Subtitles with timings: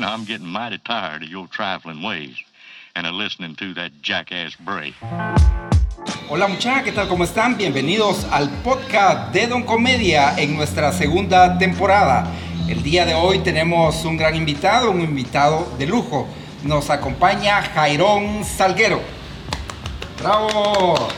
[0.00, 2.34] and I'm getting mighty tired of your trifling ways
[2.96, 4.94] and of listening to that jackass Bray.
[6.26, 7.06] Hola muchachos, ¿qué tal?
[7.06, 7.58] ¿Cómo están?
[7.58, 12.26] Bienvenidos al podcast de Don Comedia en nuestra segunda temporada.
[12.66, 16.26] El día de hoy tenemos un gran invitado, un invitado de lujo.
[16.62, 19.19] Nos acompaña Jairón Salguero.
[20.22, 21.08] ¡Bravo!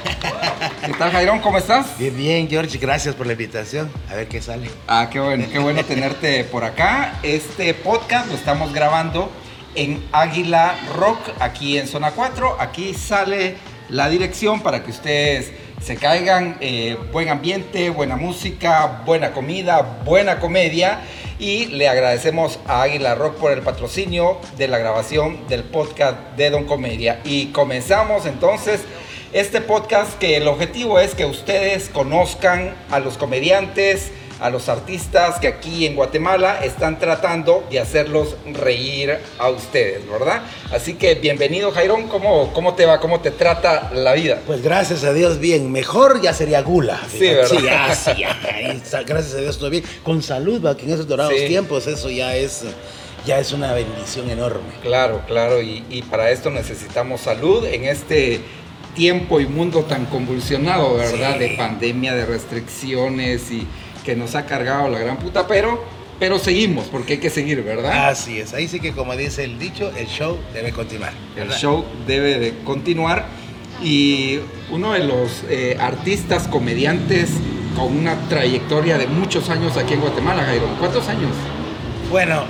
[0.86, 1.40] ¿Qué tal Jairón?
[1.40, 1.98] ¿Cómo estás?
[1.98, 3.90] Bien, bien, George, gracias por la invitación.
[4.08, 4.70] A ver qué sale.
[4.86, 7.18] Ah, qué bueno, qué bueno tenerte por acá.
[7.24, 9.28] Este podcast lo estamos grabando
[9.74, 12.58] en Águila Rock, aquí en Zona 4.
[12.60, 13.56] Aquí sale
[13.88, 15.52] la dirección para que ustedes
[15.84, 16.58] se caigan.
[16.60, 21.00] eh, buen ambiente, buena música, buena comida, buena comedia.
[21.38, 26.50] Y le agradecemos a Águila Rock por el patrocinio de la grabación del podcast de
[26.50, 27.20] Don Comedia.
[27.24, 28.82] Y comenzamos entonces
[29.32, 35.38] este podcast que el objetivo es que ustedes conozcan a los comediantes, a los artistas
[35.38, 40.42] que aquí en Guatemala están tratando de hacerlos reír a ustedes, ¿verdad?
[40.72, 42.98] Así que bienvenido Jairón, ¿cómo, cómo te va?
[42.98, 44.40] ¿Cómo te trata la vida?
[44.44, 45.70] Pues gracias a Dios, bien.
[45.70, 47.00] Mejor ya sería gula.
[47.08, 47.20] Sí.
[47.20, 47.46] ¿verdad?
[47.48, 49.02] Sí, ya, sí, ya.
[49.04, 49.84] Gracias a Dios, todo bien.
[50.02, 51.46] Con salud, va, que en esos dorados Sí.
[51.46, 52.64] tiempos eso ya es,
[53.24, 54.72] ya es una bendición enorme.
[54.82, 58.40] Claro, claro, y, y para esto necesitamos salud en este
[58.96, 61.34] tiempo y mundo tan convulsionado, ¿verdad?
[61.34, 61.38] Sí.
[61.38, 63.66] De pandemia, de restricciones y
[64.02, 65.82] que nos ha cargado la gran puta, pero,
[66.18, 68.08] pero seguimos, porque hay que seguir, ¿verdad?
[68.08, 68.54] Así es.
[68.54, 71.12] Ahí sí que, como dice el dicho, el show debe continuar.
[71.36, 71.58] El ¿verdad?
[71.58, 73.26] show debe de continuar
[73.82, 74.38] y
[74.70, 77.30] uno de los eh, artistas comediantes
[77.76, 80.66] con una trayectoria de muchos años aquí en Guatemala, Jairo.
[80.78, 81.30] ¿Cuántos años?
[82.10, 82.44] Bueno,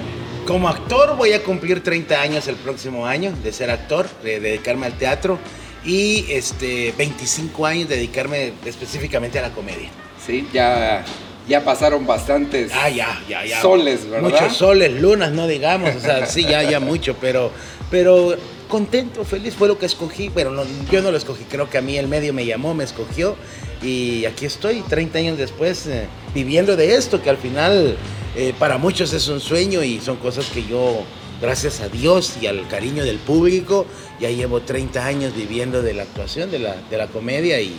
[0.47, 4.87] como actor voy a cumplir 30 años el próximo año de ser actor, de dedicarme
[4.87, 5.39] al teatro
[5.85, 9.89] y este 25 años de dedicarme específicamente a la comedia.
[10.25, 11.05] Sí, ya,
[11.53, 13.61] ya pasaron bastantes Ah, ya, ya, ya.
[13.61, 14.31] soles, ¿verdad?
[14.31, 17.51] Muchos soles, lunas, no digamos, o sea, sí, ya, ya mucho, pero,
[17.91, 18.35] pero
[18.69, 20.31] contento, feliz, fue lo que escogí.
[20.31, 22.85] Bueno, no, yo no lo escogí, creo que a mí el medio me llamó, me
[22.85, 23.37] escogió
[23.83, 27.97] y aquí estoy, 30 años después, eh, viviendo de esto, que al final
[28.35, 31.03] eh, para muchos es un sueño y son cosas que yo,
[31.43, 33.85] gracias a Dios y al cariño del público,
[34.21, 37.75] ya llevo 30 años viviendo de la actuación, de la, de la comedia y,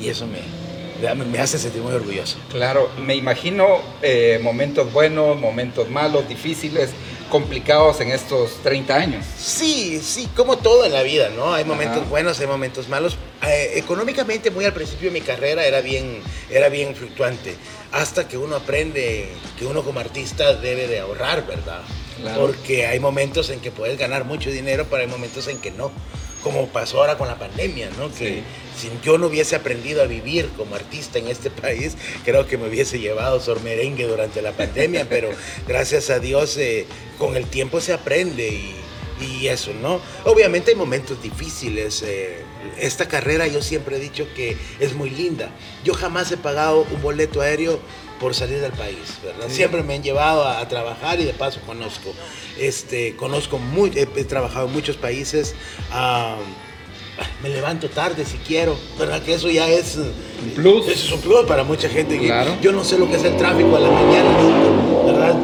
[0.00, 0.38] y eso me,
[1.14, 2.36] me- hace sentir muy orgulloso.
[2.50, 6.90] Claro, me imagino eh, momentos buenos, momentos malos, difíciles,
[7.30, 9.24] complicados en estos 30 años.
[9.38, 11.54] Sí, sí, como todo en la vida, ¿no?
[11.54, 12.08] Hay momentos Ajá.
[12.10, 13.16] buenos, hay momentos malos.
[13.46, 16.20] Eh, económicamente, muy al principio de mi carrera era bien,
[16.50, 17.56] era bien fluctuante.
[17.92, 21.80] Hasta que uno aprende que uno como artista debe de ahorrar, ¿verdad?
[22.20, 22.40] Claro.
[22.40, 25.90] Porque hay momentos en que puedes ganar mucho dinero, pero hay momentos en que no.
[26.42, 28.12] Como pasó ahora con la pandemia, ¿no?
[28.12, 28.42] Que
[28.76, 32.68] si yo no hubiese aprendido a vivir como artista en este país, creo que me
[32.68, 35.30] hubiese llevado sormerengue durante la pandemia, pero
[35.68, 36.86] gracias a Dios eh,
[37.18, 38.74] con el tiempo se aprende y,
[39.24, 40.00] y eso, ¿no?
[40.24, 42.02] Obviamente hay momentos difíciles.
[42.02, 42.44] eh,
[42.78, 45.50] esta carrera yo siempre he dicho que es muy linda.
[45.84, 47.80] Yo jamás he pagado un boleto aéreo
[48.22, 49.46] por salir del país, ¿verdad?
[49.48, 49.56] Sí.
[49.56, 52.14] Siempre me han llevado a, a trabajar y de paso conozco.
[52.56, 55.54] Este, conozco muy, he, he trabajado en muchos países.
[55.90, 56.36] ah,
[57.42, 59.20] me levanto tarde si quiero, ¿verdad?
[59.22, 60.86] Que eso ya es Un plus.
[60.88, 62.16] Eso es un plus para mucha gente.
[62.18, 62.56] Claro.
[62.62, 64.30] Yo no sé lo que es el tráfico a la mañana,
[65.04, 65.34] ¿verdad?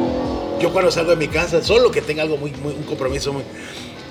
[0.61, 3.43] Yo cuando salgo de mi casa, solo que tenga algo muy, muy un compromiso muy...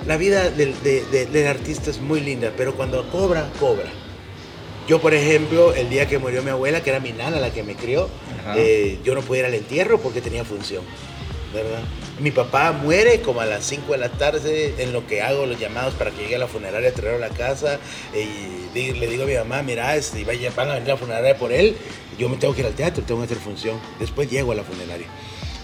[0.07, 3.91] La vida del, de- de- del artista es muy linda, pero cuando cobra, cobra.
[4.89, 7.63] Yo, por ejemplo, el día que murió mi abuela, que era mi nana la que
[7.63, 8.09] me crió,
[8.57, 10.83] eh, yo no podía ir al entierro porque tenía función,
[11.53, 11.81] ¿verdad?
[12.21, 15.61] Mi papá muere como a las 5 de la tarde en lo que hago los
[15.61, 17.79] llamados para que llegue a la funeraria, traerlo a la casa
[18.15, 21.37] y di- le digo a mi mamá, mira, este, van a venir a la funeraria
[21.37, 21.77] por él,
[22.19, 24.65] yo me tengo que ir al teatro, tengo que hacer función, después llego a la
[24.65, 25.07] funeraria.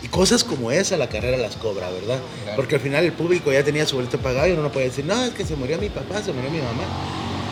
[0.02, 2.20] Y cosas como esa la carrera las cobra, ¿verdad?
[2.42, 2.56] Claro.
[2.56, 5.06] Porque al final el público ya tenía su boleto pagado y uno no puede decir,
[5.06, 6.84] no, es que se murió mi papá, se murió mi mamá.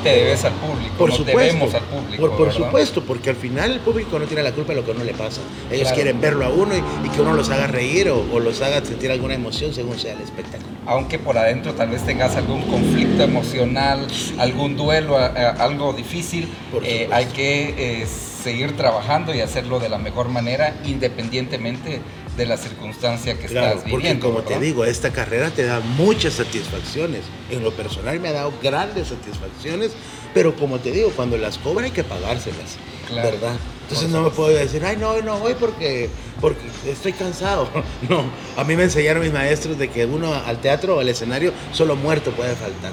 [0.02, 1.40] Te debes al público, Por nos supuesto.
[1.40, 2.26] debemos al público.
[2.28, 4.90] Por, por supuesto, porque al final el público no tiene la culpa de lo que
[4.90, 5.40] a uno le pasa.
[5.70, 5.94] Ellos Claro.
[5.94, 8.84] quieren verlo a uno y, y que uno los haga reír o, o los haga
[8.84, 10.72] sentir alguna emoción según sea el espectáculo.
[10.86, 14.06] Aunque por adentro tal vez tengas algún conflicto emocional,
[14.38, 16.48] algún duelo, a- a- algo difícil,
[16.82, 22.00] eh, hay que eh, seguir trabajando y hacerlo de la mejor manera, independientemente
[22.36, 24.26] de la circunstancia que Claro, estás porque viviendo.
[24.26, 24.58] como ¿verdad?
[24.58, 27.20] te digo, esta carrera te da muchas satisfacciones.
[27.50, 29.92] En lo personal me ha dado grandes satisfacciones,
[30.32, 32.76] pero como te digo, cuando las cobra hay que pagárselas,
[33.08, 33.30] Claro.
[33.32, 33.56] ¿verdad?
[33.82, 36.08] Entonces no me puedo decir, ay, no, no voy porque,
[36.40, 37.68] porque estoy cansado.
[38.08, 38.24] No,
[38.56, 41.94] a mí me enseñaron mis maestros de que uno al teatro o al escenario solo
[41.96, 42.92] muerto puede faltar.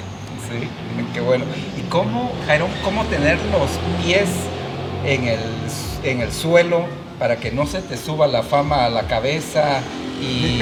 [0.50, 0.68] Sí,
[1.14, 1.46] qué bueno.
[1.78, 3.70] ¿Y cómo, Jairón, cómo tener los
[4.04, 4.28] pies
[5.06, 5.40] en el,
[6.04, 6.86] en el suelo
[7.20, 9.82] para que no se te suba la fama a la cabeza
[10.22, 10.58] y,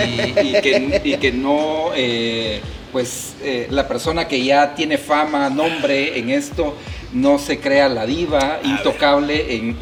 [0.61, 2.61] que, y que, no, eh,
[2.91, 6.75] pues eh, la persona que ya tiene fama, nombre en esto,
[7.13, 9.77] no se crea la diva intocable en,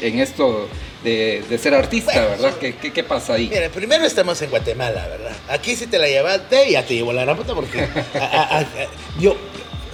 [0.00, 0.68] en, esto
[1.02, 2.54] de, ser artista, ¿verdad?
[2.60, 3.48] ¿Qué, ¿Qué, pasa ahí?
[3.52, 5.32] Mira, primero estamos en Guatemala, ¿verdad?
[5.48, 7.88] Aquí si te la llevaste, ya te llevo la puta porque
[9.18, 9.36] yo,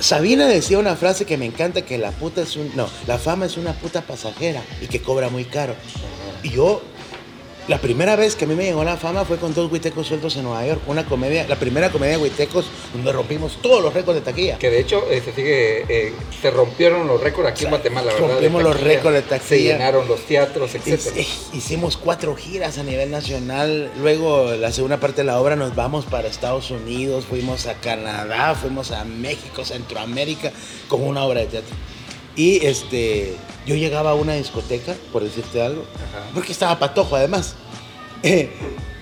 [0.00, 2.70] Sabina decía una frase que me encanta, que la puta es un...
[2.76, 5.75] No, la fama es una puta pasajera y que cobra muy caro.
[6.43, 6.82] Y yo
[7.66, 10.37] la primera vez que a mí me llegó la fama fue con dos huitecos sueltos
[10.37, 10.82] en Nueva York.
[10.87, 14.58] Una comedia, la primera comedia de huitecos donde rompimos todos los récords de taquilla.
[14.58, 16.12] Que de hecho, se sigue, eh,
[16.43, 18.28] se rompieron los récords aquí en Guatemala, ¿verdad?
[18.28, 19.49] Rompimos los récords de taquilla.
[19.49, 21.00] Se llenaron los teatros, etc.
[21.52, 23.90] Hicimos cuatro giras a nivel nacional.
[23.99, 28.55] Luego, la segunda parte de la obra, nos vamos para Estados Unidos, fuimos a Canadá,
[28.55, 30.52] fuimos a México, Centroamérica,
[30.88, 31.75] con una obra de teatro.
[32.36, 33.36] Y este,
[33.66, 35.84] yo llegaba a una discoteca, por decirte algo,
[36.32, 37.54] porque estaba patojo además.
[38.22, 38.50] Eh,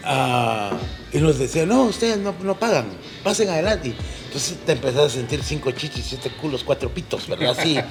[0.05, 0.71] ah,
[1.13, 2.87] y nos decían, no, ustedes no, no, pagan,
[3.23, 3.95] pasen adelante.
[4.27, 7.51] Entonces te empezás a sentir cinco chichis, siete culos, cuatro pitos, ¿verdad?
[7.59, 7.79] Así.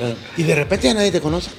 [0.00, 1.50] Eh, y de repente ya nadie te conoce.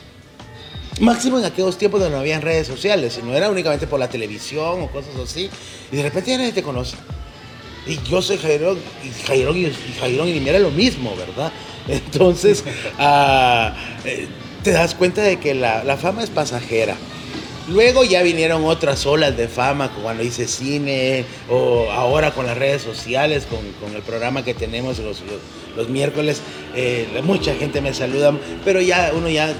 [1.01, 4.81] Máximo en aquellos tiempos donde no había redes sociales, no era únicamente por la televisión
[4.81, 5.50] o cosas así.
[5.92, 6.95] Y de repente ya nadie te conoce.
[7.86, 11.51] Y yo soy Jairón, y Jairón y, Jairón y era lo mismo, ¿verdad?
[11.89, 12.63] Entonces,
[12.97, 13.74] ah,
[14.06, 14.27] eh,
[14.63, 16.95] te das cuenta de que la, fama es pasajera.
[17.68, 22.81] Luego ya vinieron otras olas de fama, cuando hice cine, o ahora con las redes
[22.81, 25.21] sociales, con, el programa que tenemos los,
[25.75, 26.41] los, miércoles.
[26.75, 28.33] Eh, mucha gente me saluda,
[28.65, 29.53] pero ya uno ya,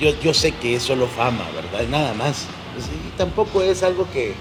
[0.00, 1.88] yo, yo sé que es solo fama, ¿verdad?
[1.88, 2.46] Nada más.
[2.78, 4.34] y tampoco es algo que,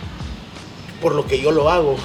[1.02, 1.98] por lo que yo lo hago.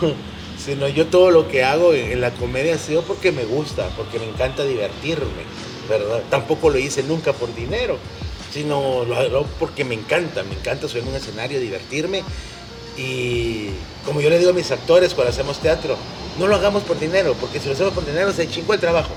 [0.64, 4.18] Sino yo todo lo que hago en, la comedia ha sido porque me gusta, porque
[4.18, 5.44] me encanta divertirme,
[5.88, 6.22] ¿verdad?
[6.30, 7.98] Tampoco lo hice nunca por dinero,
[8.50, 12.22] sino lo hago porque me encanta, me encanta subir en un escenario, divertirme
[12.96, 13.70] y
[14.06, 15.96] como yo le digo a mis actores cuando hacemos teatro,
[16.38, 19.12] no lo hagamos por dinero, porque si lo hacemos por dinero se chingó el trabajo.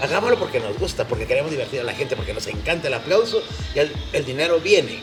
[0.00, 3.42] Hagámoslo porque nos gusta, porque queremos divertir a la gente, porque nos encanta el aplauso
[3.74, 5.00] y el, el dinero viene,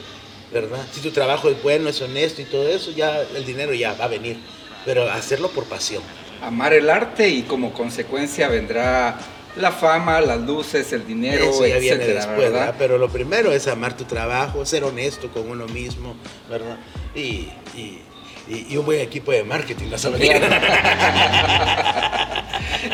[0.54, 0.86] ¿verdad?
[0.94, 4.06] Si tu trabajo es bueno, es honesto y todo eso, ya el dinero ya va
[4.06, 4.38] a venir
[4.85, 6.03] pero hacerlo por pasión.
[6.41, 9.17] Amar el arte y como consecuencia vendrá
[9.55, 12.75] la fama, las luces, el dinero, Eso ya viene después, ¿verdad?
[12.77, 16.15] Pero lo primero es amar tu trabajo, ser honesto con uno mismo,
[16.49, 16.77] ¿verdad?
[17.15, 17.49] Y,
[18.75, 19.97] un buen equipo de marketing, ¿no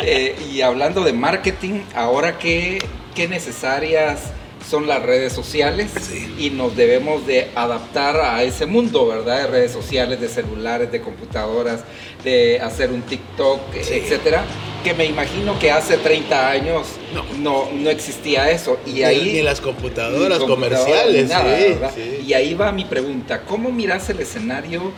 [0.04, 2.80] eh, y hablando de marketing, ahora qué,
[3.14, 4.34] qué necesarias
[4.70, 5.92] son las redes sociales
[6.40, 9.44] y nos debemos de adaptar a ese mundo, ¿verdad?
[9.44, 11.84] De redes sociales, de celulares, de computadoras,
[12.24, 14.44] de hacer un TikTok, etcétera,
[14.84, 16.88] que me imagino que hace 30 años
[17.40, 18.80] no, no, existía eso.
[18.86, 21.32] Y ahí, ni, las computadoras comerciales.
[22.26, 24.92] Y ahí va mi pregunta, ¿cómo miras el escenario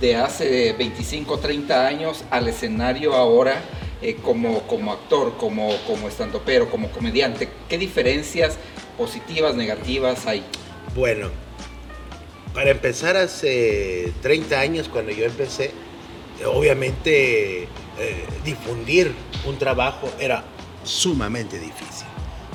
[0.00, 3.62] de hace 25, 30 años al escenario ahora?
[4.02, 7.48] Eh, como, como actor, como, como estandopero, como comediante?
[7.66, 8.58] ¿Qué diferencias
[8.96, 10.44] positivas, negativas hay?
[10.94, 11.30] Bueno,
[12.54, 15.72] para empezar hace 30 años cuando yo empecé,
[16.44, 17.68] obviamente eh,
[18.44, 19.12] difundir
[19.46, 20.44] un trabajo era
[20.84, 22.06] sumamente difícil.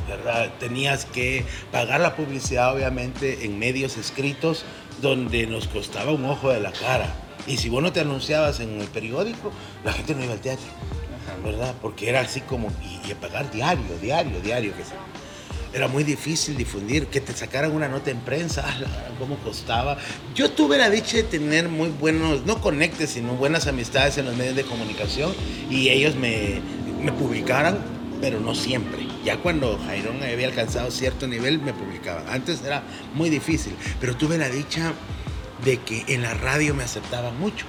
[0.07, 0.51] ¿verdad?
[0.59, 4.65] Tenías que pagar la publicidad obviamente en medios escritos
[5.01, 7.13] donde nos costaba un ojo de la cara.
[7.47, 9.51] Y si vos no te anunciabas en el periódico,
[9.83, 10.65] la gente no iba al teatro,
[11.43, 11.73] ¿verdad?
[11.81, 14.91] Porque era así como, y, pagar diario, diario, diario, que se
[15.73, 18.65] era muy difícil difundir, que te sacaran una nota en prensa,
[19.19, 19.97] cómo costaba.
[20.35, 24.35] Yo tuve la dicha de tener muy buenos, no conectes, sino buenas amistades en los
[24.35, 25.33] medios de comunicación
[25.69, 26.61] y ellos me,
[27.01, 27.77] me publicaran,
[28.19, 29.07] pero no siempre.
[29.23, 32.27] Ya cuando Jairón había alcanzado cierto nivel, me publicaban.
[32.27, 34.93] Antes era muy difícil, pero tuve la dicha
[35.63, 37.65] de que en la radio me aceptaban mucho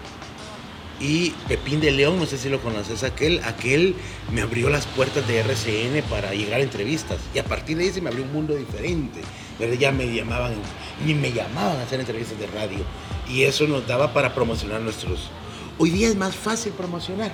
[1.03, 3.97] y Pepín de León, no sé si lo conoces, aquel, aquel
[4.31, 7.19] me abrió las puertas de RCN para llegar a entrevistas.
[7.35, 9.21] Y a partir de ahí se me abrió un mundo diferente.
[9.59, 10.55] pero Ya me llamaban,
[11.05, 12.79] ni me llamaban a hacer entrevistas de radio.
[13.29, 15.29] Y eso nos daba para promocionar nuestros...
[15.77, 17.33] Hoy día es más fácil promocionar,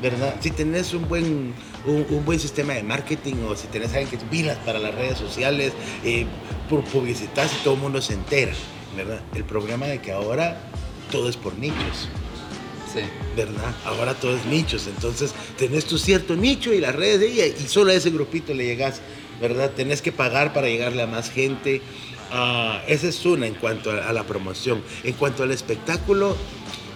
[0.00, 0.36] ¿verdad?
[0.40, 1.52] Si tenés un buen,
[1.84, 5.74] un, buen sistema de marketing o si tenés alguien que pilas para las redes sociales,
[6.02, 6.24] eh,
[6.90, 8.52] publicitas y todo el mundo se entera,
[8.96, 9.20] ¿verdad?
[9.34, 10.58] El problema de que ahora
[11.10, 12.08] todo es por nichos.
[13.36, 13.74] ¿Verdad?
[13.84, 17.94] Ahora todo es nichos, entonces tenés tu cierto nicho y las redes y, solo a
[17.94, 19.00] ese grupito le llegas,
[19.40, 19.70] ¿verdad?
[19.70, 21.80] Tenés que pagar para llegarle a más gente.
[22.30, 24.82] Ah, esa es una en cuanto a, la promoción.
[25.04, 26.36] En cuanto al espectáculo,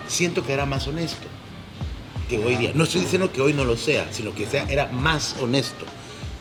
[0.08, 1.26] siento que era más honesto
[2.28, 2.72] que hoy día.
[2.74, 5.84] No estoy diciendo que hoy no lo sea, sino que sea, era más honesto,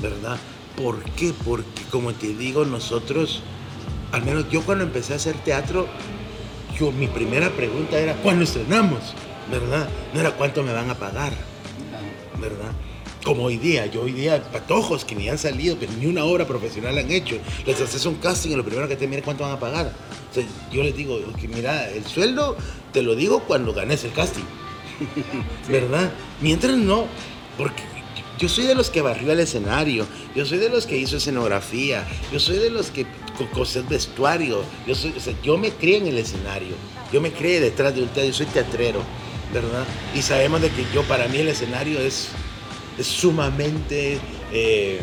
[0.01, 0.37] ¿verdad?
[0.75, 1.33] ¿Por qué?
[1.45, 3.41] Porque como te digo, nosotros,
[4.11, 5.87] al menos yo cuando empecé a hacer teatro,
[6.79, 9.13] yo, mi primera pregunta era, ¿cuándo estrenamos?
[9.49, 9.87] ¿Verdad?
[10.13, 11.33] No era cuánto me van a pagar,
[12.39, 12.71] ¿verdad?
[13.23, 16.45] Como hoy día, yo hoy día, patojos que ni han salido, que ni una obra
[16.47, 19.59] profesional han hecho, les haces un casting y lo primero que te cuánto van a
[19.59, 19.91] pagar.
[20.31, 22.55] O sea, yo les digo, que mira, el sueldo
[22.91, 24.43] te lo digo cuando ganes el casting,
[25.69, 26.11] ¿verdad?
[26.41, 27.05] Mientras no,
[27.57, 27.83] porque
[28.37, 32.05] yo soy de los que barrió el escenario, yo soy de los que hizo escenografía,
[32.31, 33.05] yo soy de los que
[33.37, 36.75] co- cosé vestuario, yo, soy, o sea, yo me crié en el escenario,
[37.11, 38.99] yo me crié detrás de un teatro, yo soy teatrero,
[39.61, 39.85] ¿verdad?
[40.13, 42.29] Y sabemos de que yo, para mí el escenario es,
[42.97, 44.19] es sumamente,
[44.51, 45.01] eh,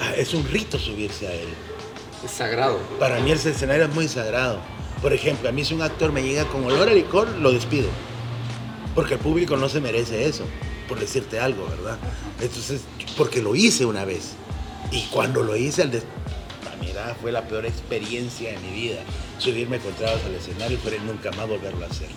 [0.00, 1.48] ah, es un rito subirse a él.
[2.24, 2.78] Es sagrado.
[2.98, 4.60] Para mí el escenario es muy sagrado.
[5.00, 7.88] Por ejemplo, a mí si un actor me llega con olor a licor, lo despido.
[8.94, 10.44] Porque el público no se merece eso,
[10.88, 11.96] por decirte algo, ¿verdad?
[12.40, 12.82] Entonces,
[13.16, 14.32] porque lo hice una vez.
[14.90, 15.90] Y cuando lo hice, al
[16.80, 19.00] mira, fue la peor experiencia de mi vida.
[19.38, 22.08] Subirme con tragos al escenario, pero nunca más volverlo a hacer.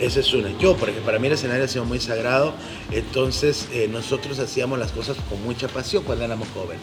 [0.00, 0.56] Esa es una.
[0.58, 2.54] Yo, porque para mí el escenario ha sido muy sagrado,
[2.90, 6.82] entonces eh, nosotros hacíamos las cosas con mucha pasión cuando éramos jóvenes.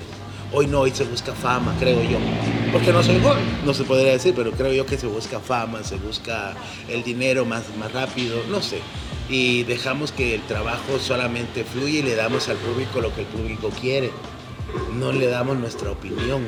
[0.54, 2.20] Hoy no, hoy se busca fama, creo yo.
[2.72, 5.84] Porque no soy joven, no se podría decir, pero creo yo que se busca fama,
[5.84, 6.56] se busca
[6.88, 8.80] el dinero más, más rápido, no sé.
[9.30, 13.28] Y dejamos que el trabajo solamente fluya y le damos al público lo que el
[13.28, 14.12] público quiere.
[14.96, 16.46] No le damos nuestra opinión,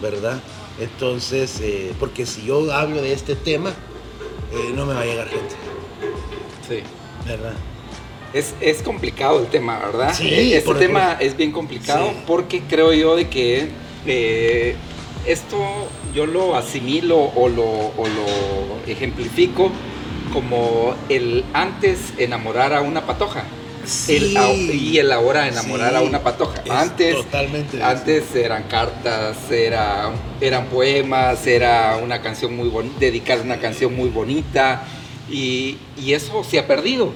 [0.00, 0.40] ¿verdad?
[0.80, 5.28] Entonces, eh, porque si yo hablo de este tema, eh, no me va a llegar
[5.28, 5.54] gente,
[6.68, 6.80] Sí.
[7.26, 7.52] ¿verdad?
[8.32, 10.14] Es, es complicado el tema, ¿verdad?
[10.14, 12.16] Sí, Este tema es bien complicado Sí.
[12.26, 13.68] porque creo yo de que
[14.06, 14.76] eh,
[15.26, 15.56] esto
[16.14, 19.70] yo lo asimilo o lo, o lo ejemplifico
[20.32, 23.44] como el antes enamorar a una patoja.
[24.08, 24.36] El
[24.74, 26.60] y el ahora enamorar Sí, a una patoja.
[26.62, 30.10] es Antes, totalmente antes eran cartas, era,
[30.42, 34.82] eran poemas, era una canción muy bonita, dedicar una canción muy bonita
[35.30, 37.12] y, y eso se ha perdido.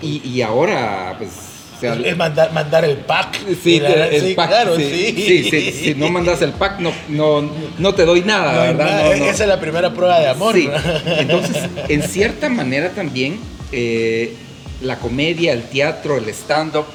[0.00, 1.30] Y, y ahora, pues,
[1.76, 3.38] o sea, es, mandar, mandar el pack.
[3.62, 5.14] sí, la- el sí, pack, claro, sí, sí.
[5.14, 8.84] sí, sí, si no mandas el pack, no, no, no te doy nada, No ¿verdad?
[8.86, 9.24] nada, No, no.
[9.30, 10.56] Esa es la primera prueba de amor.
[11.06, 13.38] Entonces, en cierta manera también,
[13.72, 14.34] eh,
[14.80, 16.86] la comedia, el teatro, el stand-up,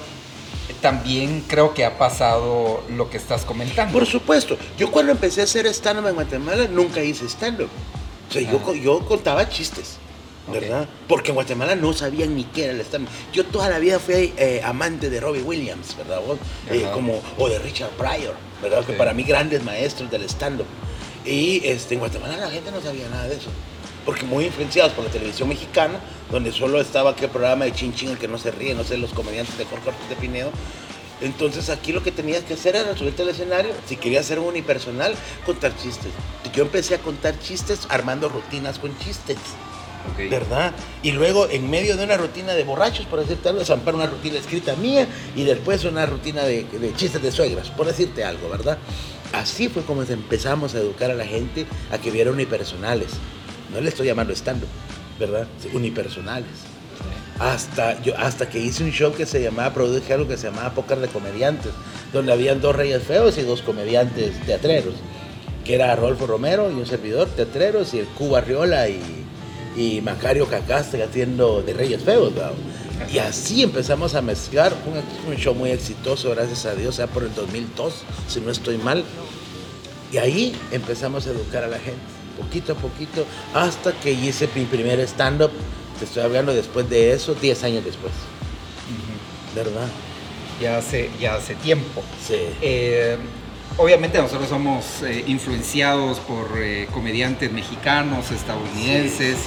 [0.81, 3.93] también creo que ha pasado lo que estás comentando.
[3.93, 4.57] Por supuesto.
[4.77, 7.69] Yo cuando empecé a hacer stand-up en Guatemala, nunca hice stand-up.
[8.29, 8.65] O sea, yo, Ah.
[8.65, 9.97] co- yo contaba chistes,
[10.51, 10.87] ¿verdad?
[11.07, 13.09] Porque en Guatemala no sabían ni qué era el stand-up.
[13.33, 16.21] Yo toda la vida fui eh, amante de Robbie Williams, ¿verdad?
[16.25, 16.37] vos?
[16.69, 18.85] Eh, como, o de Richard Pryor, ¿verdad?
[18.85, 18.97] Que Sí.
[18.97, 20.67] para mí grandes maestros del stand-up.
[21.25, 23.49] Y este, en Guatemala la gente no sabía nada de eso.
[24.05, 25.99] Porque muy influenciados por la televisión mexicana,
[26.31, 28.95] donde solo estaba aquel programa de Chin Chin, el que no se ríe, no sé,
[28.97, 30.49] los comediantes de Jorge Ortiz de Pinedo.
[31.19, 34.45] Entonces aquí lo que tenías que hacer era subirte al escenario, si querías ser un
[34.49, 36.11] unipersonal, contar chistes.
[36.53, 39.37] Yo empecé a contar chistes armando rutinas con chistes,
[40.29, 40.73] ¿verdad?
[41.03, 44.37] Y luego en medio de una rutina de borrachos, por decirte algo, zampar una rutina
[44.37, 48.77] escrita mía y después una rutina de, de chistes de suegras, por decirte algo, ¿verdad?
[49.33, 53.09] Así fue como empezamos a educar a la gente a que viera unipersonales.
[53.73, 54.69] No le estoy llamando stand-up,
[55.19, 55.47] ¿verdad?
[55.73, 56.77] Unipersonales
[57.39, 60.71] hasta, yo, hasta que hice un show que se llamaba, produje algo que se llamaba
[60.71, 61.71] Póker de Comediantes,
[62.13, 64.95] donde habían dos reyes feos y dos comediantes teatreros,
[65.63, 69.16] que era Rolfo Romero y un servidor teatreros y el Cuba Riola y,
[69.77, 72.53] y Macario Cacaste haciendo de reyes feos, ¿verdad?
[73.13, 77.23] Y así empezamos a mezclar, un, un show muy exitoso, gracias a Dios, sea por
[77.23, 77.93] el 2002,
[78.27, 79.03] si no estoy mal.
[80.11, 81.99] Y ahí empezamos a educar a la gente,
[82.41, 85.51] poquito a poquito, hasta que hice mi primer stand-up.
[85.99, 88.13] Te estoy hablando después de eso, 10 años después.
[89.53, 89.87] ¿Verdad?
[90.59, 92.01] Ya hace, ya hace tiempo.
[92.27, 92.35] Sí.
[92.61, 93.17] Eh,
[93.77, 99.37] obviamente nosotros somos eh, influenciados por eh, comediantes mexicanos, estadounidenses,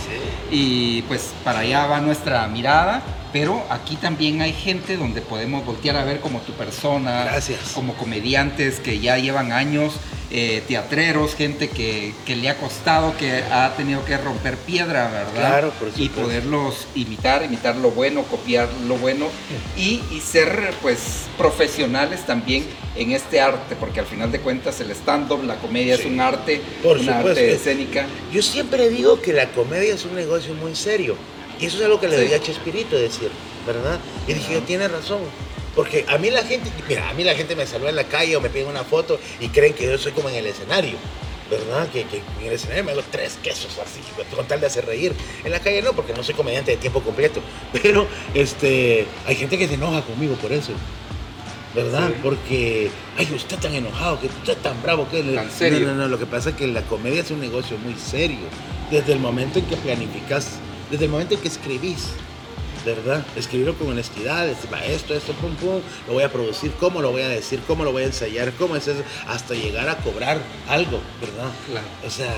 [0.50, 5.96] y pues para allá va nuestra mirada, pero aquí también hay gente donde podemos voltear
[5.96, 7.72] a ver como tu persona, Gracias.
[7.74, 9.94] como comediantes que ya llevan años,
[10.32, 15.32] eh, teatreros, gente que, que le ha costado, que ha tenido que romper piedra, ¿verdad?
[15.34, 16.22] Claro, por Y supuesto.
[16.22, 19.26] poderlos imitar, imitar lo bueno, copiar lo bueno
[19.76, 22.64] y, y ser pues profesionales también
[22.96, 26.20] en este arte, porque al final de cuentas el stand-up, la comedia Sí, es un
[26.20, 27.40] arte, por una supuesto.
[27.40, 28.06] arte escénica.
[28.32, 31.16] Yo siempre digo que la comedia es un negocio muy serio.
[31.60, 32.22] Y eso es algo que le Sí.
[32.22, 33.30] debía a Chespirito decir,
[33.66, 33.98] ¿verdad?
[34.26, 35.20] Y dije, yo tiene razón.
[35.76, 38.36] Porque a mí la gente, mira, a mí la gente me saluda en la calle
[38.36, 40.94] o me pide una foto y creen que yo soy como en el escenario.
[41.50, 41.88] ¿Verdad?
[41.88, 44.00] Que, que en el escenario me hago tres quesos así,
[44.34, 45.12] con tal de hacer reír.
[45.44, 47.40] En la calle no, porque no soy comediante de tiempo completo.
[47.82, 50.72] Pero este, hay gente que se enoja conmigo por eso.
[51.74, 52.10] ¿verdad?
[52.22, 55.86] Porque, ay, usted tan enojado, que usted tan bravo, que Tan serio.
[55.86, 58.38] No, no, no, lo que pasa es que la comedia es un negocio muy serio.
[58.90, 60.58] Desde el momento en que planificas,
[60.90, 62.08] desde el momento en que escribís,
[62.84, 63.24] ¿verdad?
[63.36, 67.12] Escribirlo con honestidad, decir, va, esto, esto, pum, pum, lo voy a producir, cómo lo
[67.12, 70.38] voy a decir, cómo lo voy a ensayar, cómo es eso, hasta llegar a cobrar
[70.68, 71.50] algo, ¿verdad?
[71.70, 71.86] Claro.
[72.06, 72.34] O sea,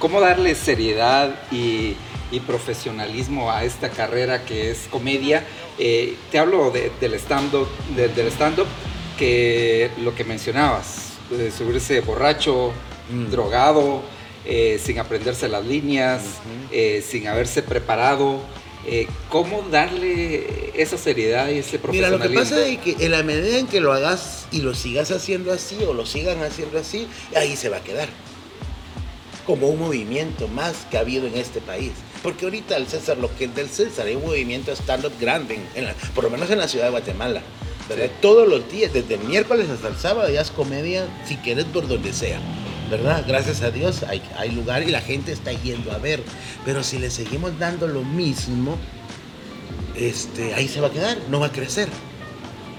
[0.00, 1.94] ¿Cómo darle seriedad y,
[2.32, 5.46] y profesionalismo a esta carrera que es comedia?
[5.78, 8.66] Eh, te hablo de- del stand-up, de- del stand-up,
[9.16, 12.72] que lo que mencionabas, de subirse borracho,
[13.10, 13.30] Mm.
[13.30, 14.02] drogado,
[14.44, 16.68] eh, sin aprenderse las líneas, Ujú.
[16.72, 18.40] eh, sin haberse preparado.
[18.86, 22.40] Eh, ¿Cómo darle esa seriedad y ese Mira, lo que profesionalismo?
[22.56, 25.78] pasa es que en la medida en que lo hagas y lo sigas haciendo así
[25.88, 28.08] o lo sigan haciendo así, ahí se va a quedar.
[29.46, 31.92] Como un movimiento más que ha habido en este país.
[32.22, 35.84] Porque ahorita el César, lo que es del César, hay un movimiento stand-up grande, en-
[35.84, 37.42] la- por lo menos en la ciudad de Guatemala.
[37.86, 38.10] ¿verdad?
[38.22, 41.86] Todos los días, desde el miércoles hasta el sábado, ya es comedia, si quieres, por
[41.86, 42.40] donde sea.
[42.90, 43.24] ¿Verdad?
[43.26, 46.22] Gracias a Dios hay, lugar y la gente está yendo a ver.
[46.64, 48.76] Pero si le seguimos dando lo mismo,
[49.96, 51.88] este, ahí se va a quedar, no va a crecer.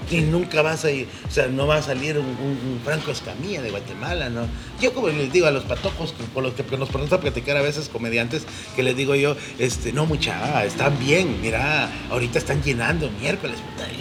[0.08, 3.70] Y nunca vas a ir, o sea, no va a salir un, Franco Escamilla de
[3.70, 4.46] Guatemala, ¿no?
[4.80, 7.56] Yo como les digo a los patojos que- con los que nos ponemos a platicar
[7.56, 8.44] a veces comediantes,
[8.76, 13.56] que les digo yo, este, no mucha, están bien, mira, ahorita están llenando miércoles,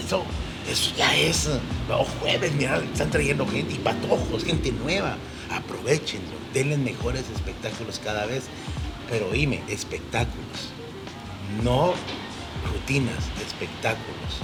[0.06, 0.24] eso,
[0.72, 1.50] eso ya es,
[1.90, 5.18] no, jueves, mira, están trayendo gente y patojos, gente nueva,
[5.52, 8.44] aprovechenlo, denles mejores espectáculos cada vez,
[9.10, 10.72] pero oíme, espectáculos,
[11.64, 11.94] no
[12.72, 14.40] rutinas, espectáculos,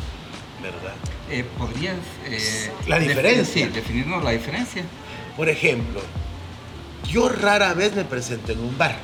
[0.61, 0.93] ¿verdad?
[1.29, 1.97] Eh, ¿Podrías...
[2.27, 3.67] eh, La diferencia.
[3.69, 4.83] definirnos la diferencia.
[5.37, 6.01] Por ejemplo,
[7.09, 8.95] yo rara vez me presento en un bar,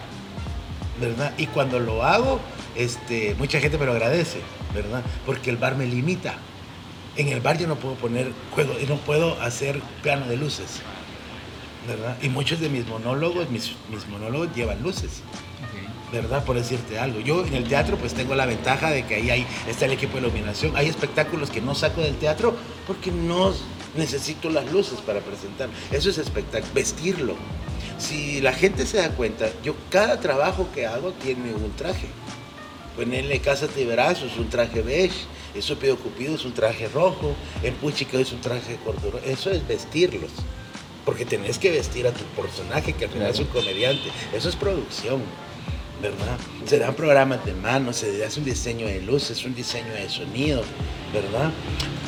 [1.02, 1.34] ¿verdad?
[1.38, 2.40] Y cuando lo hago,
[2.76, 4.40] este, mucha gente me lo agradece,
[4.74, 5.02] ¿verdad?
[5.26, 6.36] Porque el bar me limita.
[7.16, 10.82] En el bar yo no puedo poner juego, y no puedo hacer plano de luces,
[11.88, 12.18] ¿verdad?
[12.22, 15.22] Y muchos de mis monólogos, mis, mis monólogos llevan luces.
[16.12, 16.44] ¿verdad?
[16.46, 17.20] Por decirte algo.
[17.20, 20.14] Yo en el teatro pues tengo la ventaja de que ahí hay, está el equipo
[20.14, 20.76] de iluminación.
[20.76, 23.54] Hay espectáculos que no saco del teatro porque no
[23.96, 25.70] necesito las luces para presentar.
[25.92, 27.36] Eso es espectáculo, vestirlo.
[27.98, 32.08] Si la gente se da cuenta, yo cada trabajo que hago tiene un traje.
[32.96, 37.74] Ponerle Casa Tiberazo es un traje beige, eso Pido Cupido es un traje rojo, el
[37.74, 39.20] Puchica es un traje corduro.
[39.26, 40.32] Eso es vestirlos.
[41.08, 44.12] Porque tenés que vestir a tu personaje, que al final es un comediante.
[44.34, 45.22] Eso es producción.
[46.02, 46.38] ¿verdad?
[46.66, 50.64] Se dan programas de mano, se hace un diseño de luces, un diseño de sonido,
[51.14, 51.52] ¿verdad?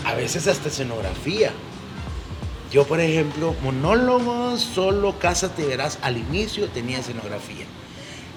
[0.06, 1.52] A veces hasta escenografía.
[2.72, 7.66] Yo, por ejemplo, monólogos, solo Casa Te Verás, al inicio tenía escenografía.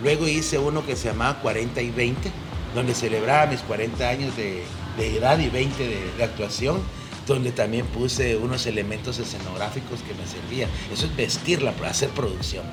[0.00, 2.30] Luego hice uno que se llamaba 40 y 20,
[2.74, 4.62] donde celebraba mis 40 años de,
[4.96, 6.80] de edad y 20 de, de actuación,
[7.26, 10.70] donde también puse unos elementos escenográficos que me servían.
[10.92, 12.64] Eso es vestirla, hacer producción.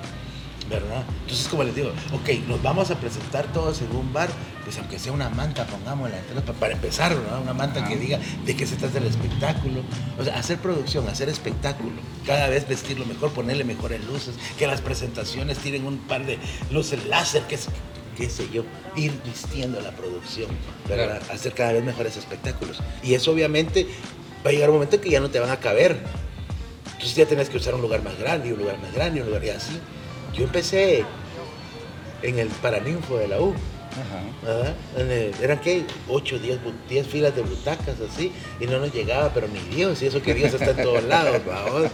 [0.69, 1.03] ¿verdad?
[1.23, 4.29] Entonces, como les digo, ok, nos vamos a presentar todos en un bar,
[4.63, 7.41] pues aunque sea una manta, pongámosla, entonces, para empezar, ¿no?
[7.41, 8.01] Una manta que Ajá.
[8.01, 9.81] diga de qué se trata el espectáculo.
[10.19, 11.95] O sea, hacer producción, hacer espectáculo.
[12.25, 16.37] Cada vez vestirlo mejor, ponerle mejores luces, que las presentaciones tienen un par de
[16.69, 17.67] luces láser, que es,
[18.15, 18.63] qué sé yo,
[18.95, 20.51] ir vistiendo la producción,
[20.87, 21.21] ¿verdad?
[21.31, 22.79] Hacer cada vez mejores espectáculos.
[23.01, 23.87] Y eso obviamente
[24.45, 25.97] va a llegar un momento en que ya no te van a caber.
[26.93, 29.21] Entonces ya tenés que usar un lugar más grande, y un lugar más grande, y
[29.21, 29.79] un lugar y así.
[30.33, 31.03] Yo empecé
[32.21, 33.53] en el Paraninfo de la U,
[34.45, 34.73] Ajá.
[35.41, 39.47] eran que 8, 10, bu- 10 filas de butacas así, y no nos llegaba, pero
[39.47, 41.89] ni Dios, y eso que Dios está en todos lados, vamos.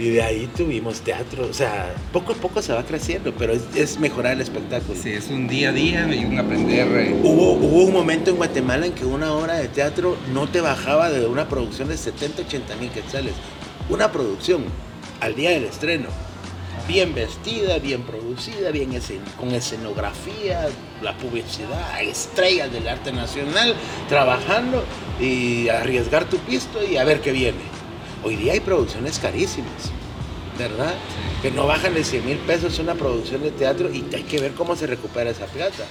[0.00, 3.60] Y de ahí tuvimos teatro, o sea, poco a poco se va creciendo, pero es,
[3.76, 4.98] es mejorar el espectáculo.
[4.98, 6.88] Sí, es un día a día y un aprender.
[6.96, 10.62] eh, Hubo, hubo un momento en Guatemala en que una hora de teatro no te
[10.62, 13.34] bajaba de una producción de 70, 80 mil quetzales.
[13.90, 14.64] Una producción
[15.20, 16.08] al día del estreno.
[16.88, 20.66] Bien vestida, bien producida, bien escen- con escenografía,
[21.02, 23.74] la publicidad, estrellas del arte nacional,
[24.08, 24.82] trabajando
[25.20, 27.58] y arriesgar tu pisto y a ver qué viene.
[28.22, 29.90] Hoy día hay producciones carísimas,
[30.58, 30.94] ¿verdad?
[31.42, 34.52] Que no bajan de 100 mil pesos una producción de teatro y hay que ver
[34.52, 35.84] cómo se recupera esa plata,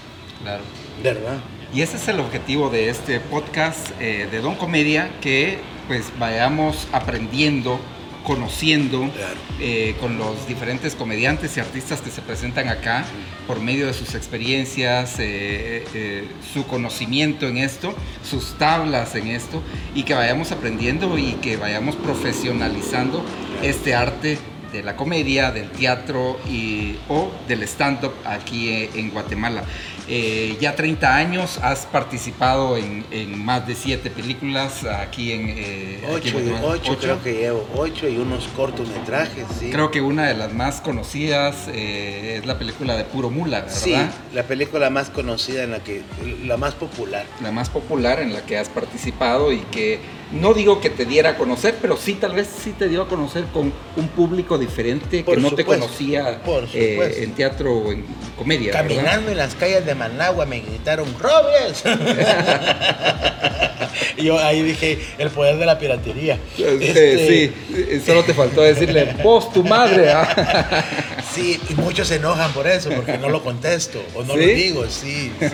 [0.43, 0.61] Claro.
[1.03, 1.37] ¿verdad?
[1.73, 6.87] Y ese es el objetivo de este podcast eh, de Don Comedia, que pues vayamos
[6.91, 7.79] aprendiendo,
[8.23, 9.35] conociendo Claro.
[9.59, 13.05] eh, con los diferentes comediantes y artistas que se presentan acá
[13.47, 17.95] por medio de sus experiencias, eh, eh, su conocimiento en esto,
[18.29, 19.61] sus tablas en esto,
[19.95, 23.23] y que vayamos aprendiendo y que vayamos profesionalizando
[23.63, 24.37] este arte
[24.71, 29.63] de la comedia, del teatro y, o del stand-up aquí en Guatemala.
[30.11, 35.49] Eh, ya 30 años, has participado en, en más de 7 películas aquí en...
[35.49, 36.65] eh, aquí en Ocho, y- Guatemala.
[36.67, 36.99] ocho, Ocho.
[36.99, 39.69] creo que llevo, ocho y unos cortometrajes, sí.
[39.71, 43.75] Creo que una de las más conocidas eh, es la película de Puro Mula, ¿verdad?
[43.75, 43.95] Sí,
[44.33, 46.01] la película más conocida en la que,
[46.43, 47.25] la más popular.
[47.41, 49.99] La más popular en la que has participado y que
[50.31, 53.07] no digo que te diera a conocer, pero sí tal vez sí te dio a
[53.07, 57.91] conocer con un público diferente Por que no te conocía por eh, en teatro o
[57.91, 58.05] en
[58.37, 58.73] comedia.
[58.73, 58.81] ¿verdad?
[58.81, 61.83] Caminando en las calles de Managua me gritaron ¡Robles!
[64.17, 66.37] y yo ahí dije, el poder de la piratería.
[66.57, 70.11] Este, Este, Sí, solo te faltó decirle, vos, tu madre.
[70.11, 70.85] ¿ah?
[71.33, 74.39] Sí, y muchos se enojan por eso, porque no lo contesto o no ¿Sí?
[74.39, 75.47] lo digo, sí, sí.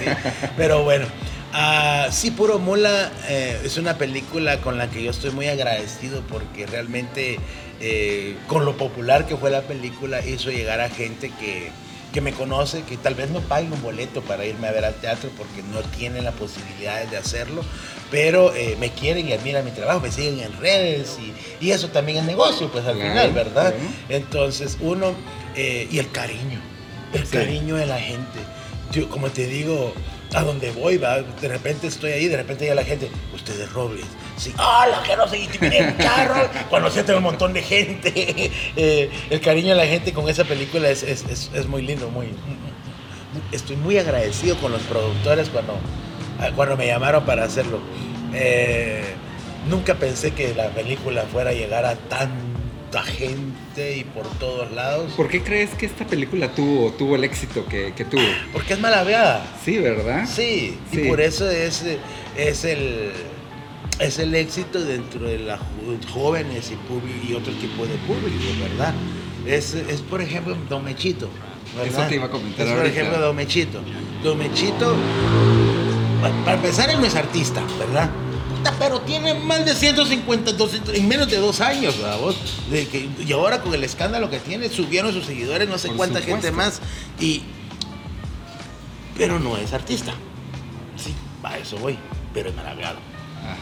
[0.56, 1.06] Pero bueno,
[1.56, 6.22] ah, sí, Puro Mula eh, es una película con la que yo estoy muy agradecido
[6.30, 7.40] porque realmente
[7.80, 11.72] eh, con lo popular que fue la película hizo llegar a gente que,
[12.14, 14.96] que me conoce, que tal vez no pague un boleto para irme a ver al
[14.96, 17.64] teatro porque no tienen la posibilidad de hacerlo,
[18.12, 21.90] pero eh, me quieren y admiran mi trabajo, me siguen en redes y, y eso
[21.90, 23.74] también es negocio, pues al final, ¿verdad?
[24.10, 25.14] Entonces, uno,
[25.56, 26.60] eh, y el cariño,
[27.14, 27.38] el Sí.
[27.38, 28.40] cariño de la gente.
[28.92, 29.94] Yo, como te digo,
[30.34, 33.72] a donde voy, va, de repente estoy ahí, de repente llega la gente, usted es
[33.72, 34.06] Robles.
[34.38, 35.40] Sí, ¡Hola, que no sé!
[35.40, 38.52] Y te miré en carro, cuando se un montón de gente.
[38.78, 42.10] Eh, el cariño de la gente con esa película es, es, es- es muy lindo,
[42.10, 42.28] muy...
[43.52, 45.74] Estoy muy agradecido con los productores cuando,
[46.56, 47.80] cuando me llamaron para hacerlo.
[48.34, 49.04] Eh,
[49.70, 51.96] nunca pensé que la película fuera a llegar a
[52.96, 55.12] tanta gente y por todos lados.
[55.18, 58.22] ¿Por qué crees que esta película tuvo, tuvo el éxito que, que tuvo?
[58.54, 59.46] Porque es malaveada.
[59.64, 60.26] Sí, ¿verdad?
[60.28, 61.02] Sí, Sí.
[61.02, 61.84] y por eso es,
[62.38, 63.12] es, el,
[64.00, 65.60] es el éxito dentro de los
[66.12, 68.94] jóvenes y, y otro tipo de público, ¿verdad?
[69.46, 71.30] Es, es por ejemplo, Don Mechito.
[71.76, 72.00] ¿verdad?
[72.00, 73.00] Eso te iba a comentar Es por ahorita.
[73.02, 73.80] ejemplo Don Mechito.
[74.24, 74.96] Don Mechito,
[76.22, 78.10] pa- para empezar, él no es artista, ¿verdad?
[78.80, 82.36] Pero tiene más de 150, 200, en menos de dos años, vos?
[82.70, 85.98] De que, y ahora con el escándalo que tiene, subieron sus seguidores, no sé Por
[85.98, 86.42] cuánta supuesto.
[86.48, 86.82] gente más.
[87.20, 87.44] Y,
[89.18, 90.14] pero no es artista.
[90.98, 91.98] Sí, a eso voy,
[92.34, 92.98] pero es maravillado.
[93.42, 93.58] Ajá.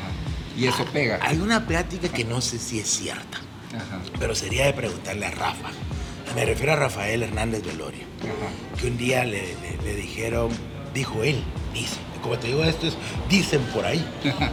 [0.57, 1.19] Y eso pega.
[1.21, 3.39] Hay una plática que no sé si es cierta,
[3.75, 3.99] Ajá.
[4.19, 5.69] pero sería de preguntarle a Rafa.
[6.35, 8.79] Me refiero a Rafael Hernández Velorio, Ajá.
[8.81, 10.49] que un día le, le- le dijeron,
[10.93, 12.95] dijo él, dice, como te digo esto es,
[13.29, 14.03] dicen por ahí,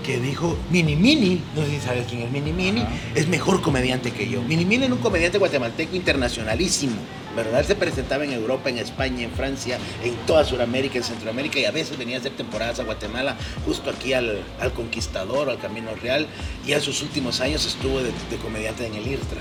[0.00, 2.84] que dijo, Mini Mini, no sé si sabes quién es Mini Mini,
[3.14, 4.42] es mejor comediante que yo.
[4.42, 6.96] Mini Mini era un comediante guatemalteco internacionalísimo,
[7.36, 7.60] ¿verdad?
[7.60, 11.64] Él se presentaba en Europa, en España, en Francia, en toda Sudamérica, en Centroamérica y
[11.64, 13.36] a veces venía a hacer temporadas a Guatemala,
[13.66, 16.26] justo aquí al, al Conquistador, al Camino Real,
[16.66, 19.40] y en sus últimos años estuvo de, de comediante en el IRTRA.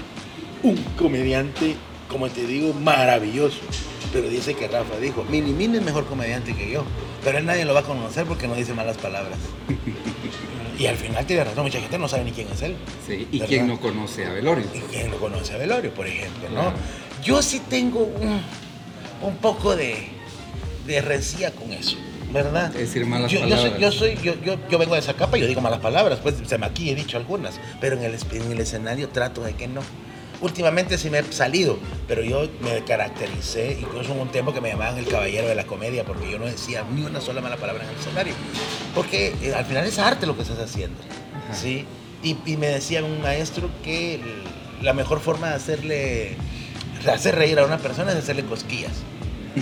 [0.64, 1.76] Un comediante,
[2.10, 3.60] como te digo, maravilloso.
[4.12, 6.84] Pero dice que Rafa dijo, Mini Mini es mejor comediante que yo,
[7.24, 9.38] pero él nadie lo va a conocer porque no dice malas palabras.
[10.80, 12.76] Y al final tiene razón, mucha gente no sabe ni quién es él.
[13.06, 13.28] Sí.
[13.32, 13.48] ¿Y ¿Verdad?
[13.50, 14.66] quién no conoce a Velorio?
[14.74, 16.50] ¿Y quién lo conoce a Velorio, por ejemplo?
[16.50, 16.74] ¿no?
[17.22, 18.42] Yo sí tengo un,
[19.22, 20.08] un poco de,
[20.88, 21.98] de rencilla con eso,
[22.32, 22.74] ¿verdad?
[22.76, 23.82] Es decir malas yo, yo soy, palabras.
[23.82, 26.58] yo, soy yo, yo, yo vengo de esa capa, yo digo malas palabras, pues se
[26.58, 29.82] me aquí he dicho algunas, pero en el, en el escenario trato de que no.
[30.42, 34.70] Últimamente sí me he salido, pero yo me caractericé, incluso hubo un tiempo que me
[34.70, 37.84] llamaban el caballero de la comedia, porque yo no decía ni una sola mala palabra
[37.84, 38.34] en el escenario.
[38.96, 40.98] Porque eh, al final es arte lo que estás haciendo.
[41.46, 41.54] Ajá.
[41.54, 41.86] ¿sí?
[42.24, 44.22] Y, y me decía un maestro que
[44.82, 46.38] la mejor forma de hacerle
[47.04, 48.92] de hacer reír a una persona es hacerle cosquillas,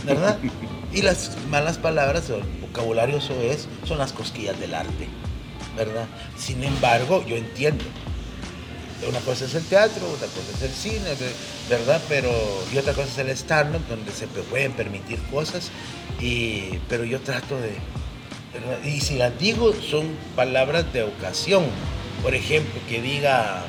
[0.06, 0.38] ¿verdad?
[0.94, 5.08] y las malas palabras el vocabulario eso es, son las cosquillas del arte,
[5.76, 6.08] ¿verdad?
[6.38, 7.84] Sin embargo, yo entiendo.
[9.08, 11.34] Una cosa es el teatro, otra cosa es el cine, ve-
[11.70, 12.02] ¿verdad?
[12.10, 12.32] Pero,
[12.74, 15.70] y otra cosa es el stand-up, donde se pueden permitir cosas,
[16.20, 17.74] y, pero yo trato de,
[18.54, 18.84] ¿verdad?
[18.84, 21.66] Y si las digo, son palabras de ocasión.
[22.24, 23.62] Por ejemplo, que diga,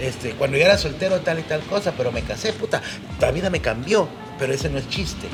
[0.00, 2.82] este, cuando yo era soltero tal y tal cosa, pero me casé, puta,
[3.20, 4.06] la vida me cambió,
[4.38, 5.26] pero ese no es chiste.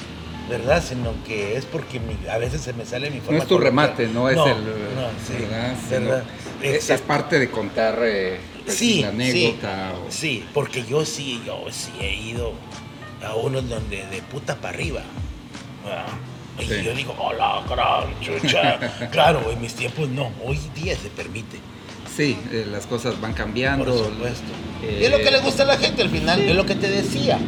[0.49, 0.85] ¿Verdad?
[0.87, 3.57] Sino que es porque mi- a veces se me sale mi forma No es tu
[3.59, 4.57] remate, no es No, el.
[4.63, 5.43] no, sí,
[5.91, 6.23] ¿verdad?
[6.63, 9.93] Es, parte de contar eh, Sí, la anécdota.
[9.95, 12.53] o- Sí, sí, porque yo sí, yo sí he ido
[13.25, 15.03] a unos donde de puta para arriba.
[16.59, 16.83] Y Sí.
[16.85, 18.79] yo digo, hola, gran chucha.
[19.11, 21.59] claro, en mis tiempos no, hoy día se permite.
[22.17, 23.85] Sí, eh, las cosas van cambiando.
[23.85, 24.45] Por supuesto.
[24.83, 26.89] eh, es lo que le gusta a la gente al final, es lo que te
[26.89, 27.39] decía.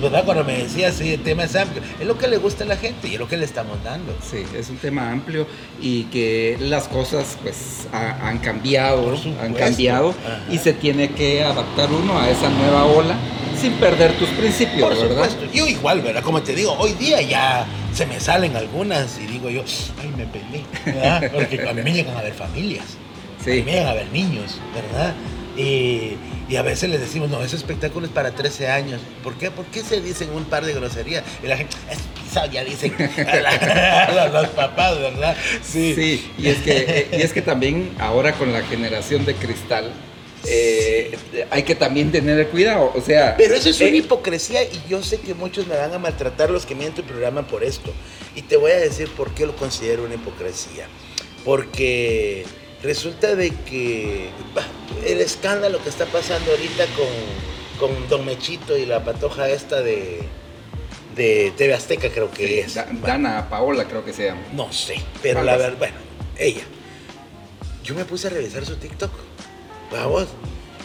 [0.00, 0.24] ¿Verdad?
[0.24, 1.82] Cuando me decías, sí, el tema es amplio.
[2.00, 4.16] Es lo que le gusta a la gente y es lo que le estamos dando.
[4.28, 5.46] Sí, es un tema amplio
[5.80, 10.40] y que las cosas pues ha- han cambiado, han cambiado Ajá.
[10.50, 13.14] y se tiene que adaptar uno a esa nueva ola
[13.60, 15.28] sin perder tus principios, Por ¿verdad?
[15.28, 15.52] supuesto.
[15.52, 16.22] Yo igual, ¿verdad?
[16.22, 19.62] Como te digo, hoy día ya, se me salen algunas y digo yo,
[20.00, 21.30] ay, me peleé, ¿verdad?
[21.34, 23.62] Porque a mí me llegan a ver familias, a mí Sí.
[23.62, 25.12] me llegan a ver niños, ¿verdad?
[25.56, 26.16] Y,
[26.48, 29.00] y a veces les decimos, no, ese espectáculo es para 13 años.
[29.22, 29.50] ¿Por qué?
[29.50, 31.24] ¿Por qué se dicen un par de groserías?
[31.42, 31.98] Y la gente, es
[32.52, 32.94] ya dicen
[33.28, 35.36] a la- a los papás, ¿verdad?
[35.62, 39.90] Sí, y es que, eh, y es que también ahora con la generación de cristal
[40.46, 41.18] eh,
[41.50, 42.92] hay que también tener cuidado.
[42.94, 45.92] O sea, Pero eso es eh, una hipocresía y yo sé que muchos me van
[45.92, 47.92] a maltratar los que miren tu programa por esto.
[48.36, 50.86] Y te voy a decir por qué lo considero una hipocresía.
[51.44, 52.44] Porque
[52.82, 54.62] resulta de que bah,
[55.06, 60.22] el escándalo que está pasando ahorita con, con Don Mechito y la patoja esta de,
[61.16, 62.74] de TV Azteca creo que sí, es.
[62.74, 64.42] Da- Dana Paola creo que se llama.
[64.52, 65.96] No sé, pero la verdad, bueno,
[66.38, 66.62] ella.
[67.84, 69.10] Yo me puse a revisar su TikTok.
[69.90, 70.26] Vamos.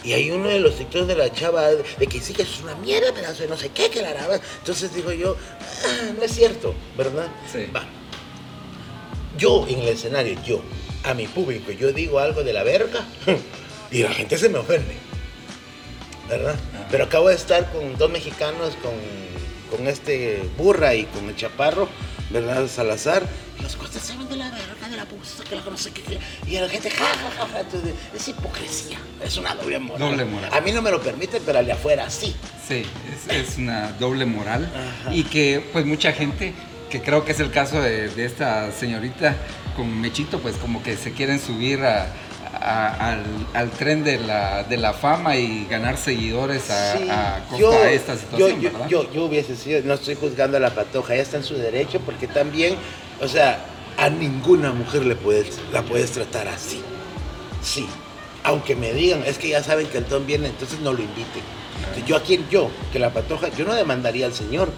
[0.02, 2.74] Y hay uno de los TikToks de la chava de que sí que es una
[2.76, 4.38] mierda, pedazo de no sé qué, que la graba.
[4.58, 5.36] Entonces digo yo,
[5.84, 7.26] ah, no es cierto, ¿verdad?
[7.52, 7.66] Sí.
[7.74, 7.84] Va.
[9.36, 10.60] Yo en el escenario, yo,
[11.04, 13.04] a mi público, yo digo algo de la verga
[13.90, 14.96] y la gente se me ofende.
[16.28, 16.56] ¿Verdad?
[16.74, 16.86] Ah.
[16.90, 18.92] Pero acabo de estar con dos mexicanos, con,
[19.76, 21.88] con este Burra y con el Chaparro,
[22.30, 22.66] ¿verdad?
[22.68, 23.22] Salazar.
[23.58, 26.02] Y los costas saben de la verga, de la puta, que la no sé qué.
[26.02, 26.18] qué.
[26.46, 27.60] Y la gente, ja, ja, ja, ja.
[27.60, 30.10] Entonces, es hipocresía, es una doble moral.
[30.10, 30.50] Doble moral.
[30.52, 32.34] A mí no me lo permiten, pero al de afuera sí.
[32.66, 32.82] Sí,
[33.30, 35.14] es, es una doble moral Ajá.
[35.14, 36.52] y que pues mucha gente,
[36.90, 39.36] que creo que es el caso de, de esta señorita
[39.76, 42.08] con Mechito, pues como que se quieren subir a-
[42.60, 43.22] a- al,
[43.54, 47.70] al tren de la, de la fama y ganar seguidores a, Sí, a costa yo-
[47.70, 48.88] de esta situación, yo, ¿verdad?
[48.88, 52.00] Yo, yo hubiese sido, no estoy juzgando a la patoja, ella está en su derecho
[52.00, 52.76] porque también,
[53.20, 53.64] o sea,
[53.98, 56.80] a ninguna mujer le puedes, la puedes tratar así.
[57.62, 57.86] Sí.
[58.44, 61.42] Aunque me digan, es que ya saben que el don viene, entonces no lo inviten.
[61.80, 64.70] Entonces, yo a quien yo, que la patoja, yo no demandaría al señor.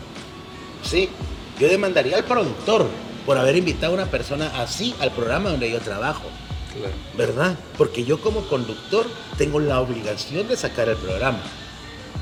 [0.83, 1.11] Sí.
[1.59, 2.87] Yo demandaría al productor
[3.27, 6.23] por haber invitado a una persona así al programa donde yo trabajo.
[6.77, 7.59] Claro, ¿verdad?
[7.77, 11.41] Porque yo como conductor tengo la obligación de sacar el programa,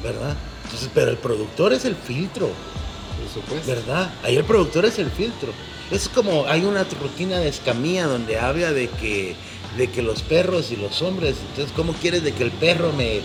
[0.03, 0.37] ¿verdad?
[0.65, 3.67] Entonces, pero el productor es el filtro, por supuesto.
[3.67, 4.11] ¿verdad?
[4.23, 5.53] Ahí el productor es el filtro.
[5.91, 9.37] Es como hay una rutina de escamilla donde habla de que,
[9.77, 13.21] de que los perros y los hombres, entonces, ¿cómo quieres de que el perro me...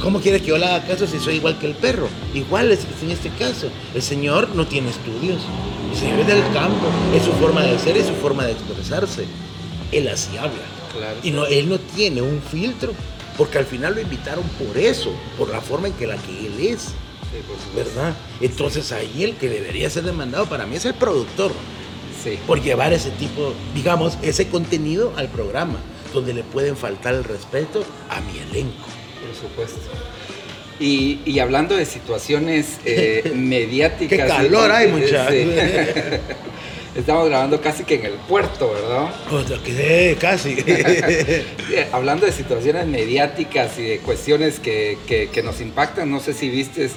[0.00, 2.08] ¿Cómo quieres que yo le haga caso si soy igual que el perro?
[2.34, 3.68] Igual es en este caso.
[3.94, 5.40] El señor no tiene estudios.
[5.92, 6.86] El señor es del campo.
[7.14, 9.24] Es su forma de ser, es su forma de expresarse.
[9.92, 10.62] Él así habla.
[10.96, 11.16] Claro.
[11.22, 12.92] Y no, él no tiene un filtro,
[13.36, 16.54] porque al final lo invitaron por eso, por la forma en que la que él
[16.60, 16.80] es,
[17.32, 17.74] Sí, supuesto.
[17.96, 18.14] ¿verdad?
[18.40, 21.50] Entonces ahí el que debería ser demandado para mí es el productor,
[22.22, 22.38] Sí.
[22.46, 25.78] por llevar ese tipo, digamos, ese contenido al programa,
[26.12, 28.86] donde le pueden faltar el respeto a mi elenco.
[29.26, 29.80] Por supuesto.
[30.78, 34.08] Y, y hablando de situaciones eh, mediáticas.
[34.08, 35.34] Qué calor hay, muchachos.
[36.96, 39.12] Estamos grabando casi que en el puerto, ¿verdad?
[39.28, 40.56] Cosa que eh, casi.
[41.92, 46.48] Hablando de situaciones mediáticas y de cuestiones que, que- que nos impactan, no sé si
[46.48, 46.88] viste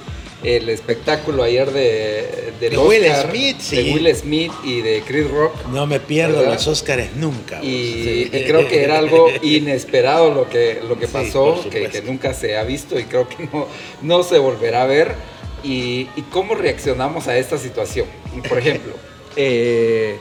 [0.44, 3.92] el espectáculo ayer de, De Will Oscar, Smith, de sí.
[3.92, 5.66] Will Smith y de Chris Rock.
[5.74, 6.54] no me pierdo ¿Verdad?
[6.54, 7.60] los Óscares nunca.
[7.64, 8.30] Y, Sí.
[8.32, 12.04] y creo que era algo inesperado lo que, lo que Sí, pasó, por que, que
[12.04, 13.68] nunca se ha visto y creo que no,
[14.04, 15.16] no se volverá a ver.
[15.64, 18.06] Y, y cómo reaccionamos a esta situación.
[18.48, 18.94] Por ejemplo,
[19.38, 20.20] eh,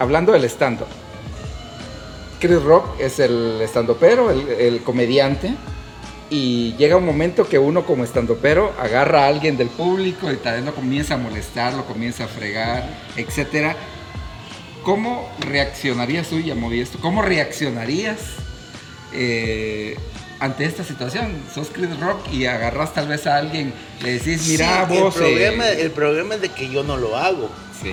[0.00, 0.88] hablando del stand-up.
[2.40, 5.54] Chris Rock es el estandopero, el, el comediante.
[6.30, 10.56] Y llega un momento que uno como estandopero agarra a alguien del público y tal
[10.56, 13.76] vez lo comienza a molestar, lo comienza a fregar, etcétera.
[14.82, 16.98] ¿Cómo reaccionarías tú, ya moví esto?
[17.02, 18.18] ¿Cómo reaccionarías
[19.12, 19.96] eh,
[20.40, 21.36] ante esta situación?
[21.54, 25.14] Sos Chris Rock y agarras tal vez a alguien, le decís, mira Sí, vos.
[25.16, 27.50] El problema, eh, el problema es de que yo no lo hago.
[27.80, 27.92] Sí,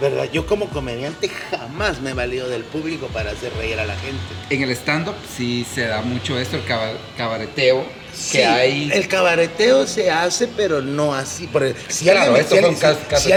[0.00, 0.28] ¿Verdad?
[0.30, 4.20] Yo como comediante jamás me he valido del público para hacer reír a la gente.
[4.50, 8.90] en el stand-up sí se da mucho esto, el caba- cabareteo, Sí, que hay...
[8.92, 11.46] El cabareteo se hace, pero no así.
[11.46, 12.76] Por el- si Claro, alguien, si alguien-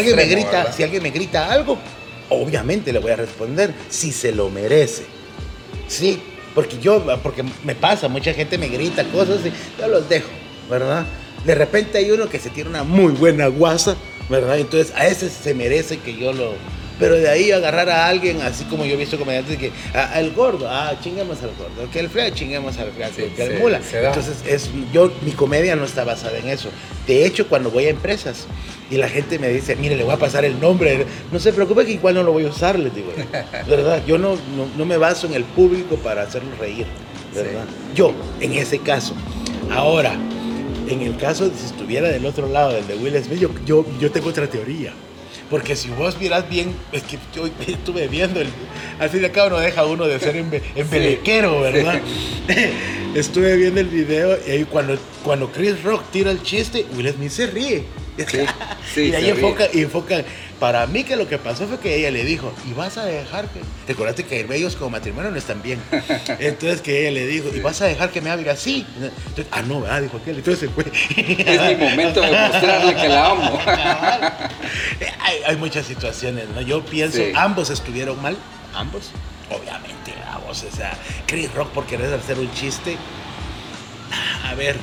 [0.09, 0.75] si- me grita, ¿verdad?
[0.75, 1.77] si alguien me grita algo,
[2.29, 5.05] obviamente le voy a responder si se lo merece.
[5.87, 6.21] Sí,
[6.55, 10.29] porque yo, porque me pasa, mucha gente me grita cosas y yo los dejo,
[10.69, 11.05] ¿verdad?
[11.45, 13.95] De repente hay uno que se tiene una muy buena guasa,
[14.29, 14.59] ¿verdad?
[14.59, 16.53] Entonces a ese se merece que yo lo...
[16.99, 20.31] Pero de ahí agarrar a alguien, así como yo he visto comediantes que, ah, al
[20.31, 23.81] gordo, ah, chingamos al gordo, que el feo, chingamos al Sí, que el se- mula.
[23.81, 24.05] se.
[24.05, 26.67] Entonces es, yo, mi comedia no está basada en eso.
[27.07, 28.47] De hecho, cuando voy a empresas
[28.91, 31.85] y la gente me dice, mire, le voy a pasar el nombre, no se preocupe
[31.85, 33.13] que igual no lo voy a usar, les digo.
[33.69, 34.03] ¿Verdad?
[34.05, 36.85] Yo no, no, no me baso en el público para hacerlo reír,
[37.33, 37.63] ¿verdad?
[37.95, 38.11] Yo,
[38.41, 39.13] en ese caso.
[39.71, 40.15] Ahora,
[40.89, 43.85] en el caso de si estuviera del otro lado, del de Will Smith, yo, yo,
[43.99, 44.93] yo tengo otra teoría.
[45.49, 48.49] Porque si vos miras bien, es que yo estuve viendo, el,
[48.99, 52.01] al fin y al cabo no deja uno de ser embe, embelequero, ¿verdad?
[53.15, 57.31] estuve viendo el video y ahí cuando, cuando Chris Rock tira el chiste, Will Smith
[57.31, 57.83] se ríe.
[58.29, 58.39] Sí,
[58.93, 60.23] sí, y ahí enfoca, enfoca.
[60.59, 63.47] Para mí que lo que pasó fue que ella le dijo, y vas a dejar
[63.49, 63.61] que...
[63.87, 65.79] Te acordaste que ellos como matrimonio no están bien.
[66.39, 68.85] Entonces que ella le dijo, y vas a dejar que me hable así.
[68.97, 70.01] Entonces, ah, no, ¿verdad?
[70.01, 70.37] Dijo aquel.
[70.37, 70.83] Entonces se fue.
[71.15, 73.59] Es mi momento de mostrarle que la amo.
[75.21, 76.61] hay, hay muchas situaciones, ¿no?
[76.61, 77.31] Yo pienso, Sí.
[77.35, 78.35] ambos estuvieron mal,
[78.73, 79.11] ambos,
[79.49, 82.97] obviamente, vamos, o sea, Chris Rock por querer hacer un chiste,
[84.45, 84.75] a ver,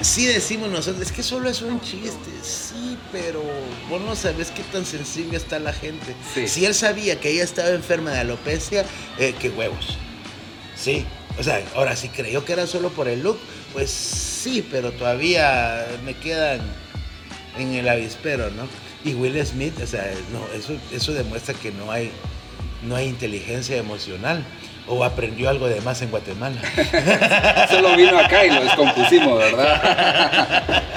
[0.00, 3.42] sí decimos nosotros, es que solo es un chiste, sí, pero
[3.88, 6.14] vos no sabes qué tan sensible está la gente.
[6.34, 6.48] Sí.
[6.48, 8.84] Si él sabía que ella estaba enferma de alopecia,
[9.18, 9.98] eh, qué huevos.
[10.76, 11.04] Sí,
[11.38, 13.38] o sea, ahora si creyó que era solo por el look,
[13.72, 16.60] pues sí, pero todavía me quedan
[17.58, 18.68] en el avispero, ¿no?
[19.04, 22.10] Y Will Smith, o sea, no, eso, eso demuestra que no hay,
[22.82, 24.44] no hay inteligencia emocional.
[24.88, 26.60] O aprendió algo de más en Guatemala.
[27.70, 30.84] Solo vino acá y lo descompusimos, ¿verdad?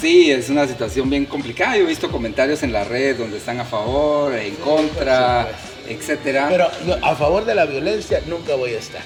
[0.00, 1.76] Sí, es una situación bien complicada.
[1.78, 5.48] Yo he visto comentarios en la red donde están a favor, en contra,
[5.88, 6.48] etcétera.
[6.50, 6.70] Pero
[7.02, 9.00] a favor de la violencia nunca voy a estar.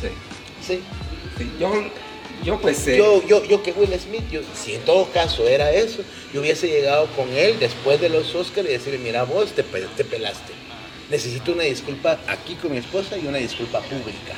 [0.00, 0.08] Sí,
[0.66, 0.80] Sí.
[1.36, 1.50] sí.
[1.60, 1.70] Yo,
[2.44, 2.86] yo pues...
[2.88, 6.40] eh, Yo, yo, yo que Will Smith, yo, si en todo caso era eso, yo
[6.40, 10.52] hubiese llegado con él después de los Oscars y decirle, mira vos, te, te pelaste.
[11.10, 14.34] Necesito una disculpa aquí con mi esposa y una disculpa pública.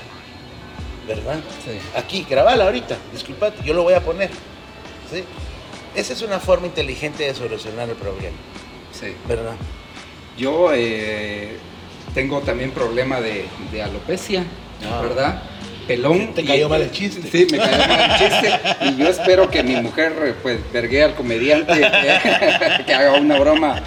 [1.08, 1.40] ¿Verdad?
[1.64, 1.78] Sí.
[1.96, 4.30] Aquí, grabala ahorita, disculpate, yo lo voy a poner.
[5.10, 5.24] ¿Sí?
[5.94, 8.36] Esa es una forma inteligente de solucionar el problema,
[8.92, 9.14] sí.
[9.26, 9.54] ¿verdad?
[10.38, 11.56] Yo eh,
[12.14, 14.44] tengo también problema de, de alopecia,
[14.88, 15.00] Ah.
[15.02, 15.42] ¿verdad?
[15.96, 16.34] Pelón.
[16.34, 17.28] Te y- cayó mal el chiste.
[17.30, 18.60] Sí, me cayó mal el chiste.
[18.86, 23.38] Y yo espero que mi mujer, eh, pues, vergue al comediante que, que haga una
[23.38, 23.82] broma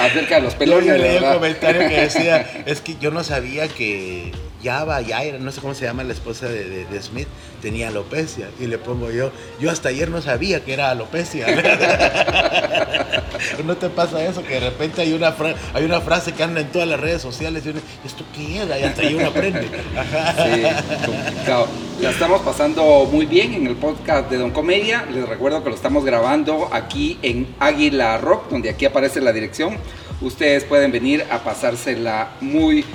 [0.00, 1.34] acerca de los Yo pelones, leí un ¿verdad?
[1.34, 4.32] comentario que decía, es que yo no sabía que
[4.62, 7.28] Yaba, Yaira, no sé cómo se llama la esposa de, de- Smith,
[7.60, 8.48] tenía alopecia.
[8.60, 11.46] Y le pongo yo, yo hasta ayer no sabía que era alopecia.
[13.64, 14.42] ¿No te pasa eso?
[14.42, 15.34] Que de repente hay una,
[15.74, 18.78] hay una frase que anda en todas las redes sociales y uno, ¿esto qué era?
[18.78, 19.62] Y hasta ahí uno aprende.
[19.62, 21.68] Sí, complicado.
[22.00, 25.06] La estamos pasando muy bien en el podcast de Don Comedia.
[25.12, 29.76] Les recuerdo que lo estamos grabando aquí en Águila Rock, donde aquí aparece la dirección.
[30.20, 32.86] Ustedes pueden venir a pasársela muy bien.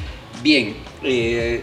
[0.43, 1.61] Eh,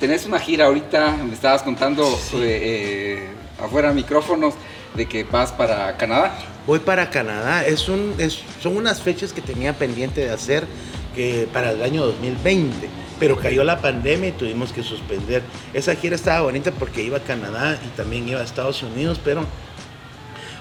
[0.00, 2.36] tenés una gira ahorita, me estabas contando Sí.
[2.36, 3.28] eh, eh,
[3.62, 4.54] afuera micrófonos
[4.94, 6.36] de que vas para Canadá.
[6.66, 7.64] Voy para Canadá.
[7.66, 10.66] Es un, es- son unas fechas que tenía pendiente de hacer
[11.14, 12.88] que para el año 2020.
[13.18, 15.42] Pero cayó la pandemia y tuvimos que suspender.
[15.72, 19.44] Esa gira estaba bonita porque iba a Canadá y también iba a Estados Unidos, pero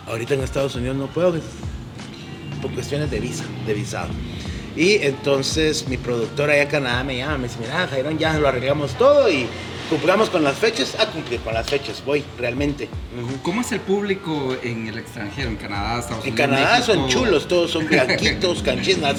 [0.08, 1.34] ahorita en Estados Unidos no puedo
[2.62, 4.10] por cuestiones de visa, de visado.
[4.76, 8.48] Y entonces mi productora allá en Canadá me llama, me dice, mira, Jairón, ya lo
[8.48, 9.46] arreglamos todo y
[9.90, 10.96] cumplamos con las fechas.
[10.98, 12.88] A cumplir con las fechas, voy, realmente.
[13.44, 16.50] ¿Cómo es el público en el extranjero, en Canadá, Estados En Unidos?
[16.50, 19.18] Canadá son chulos, todos son blanquitos, canchinas.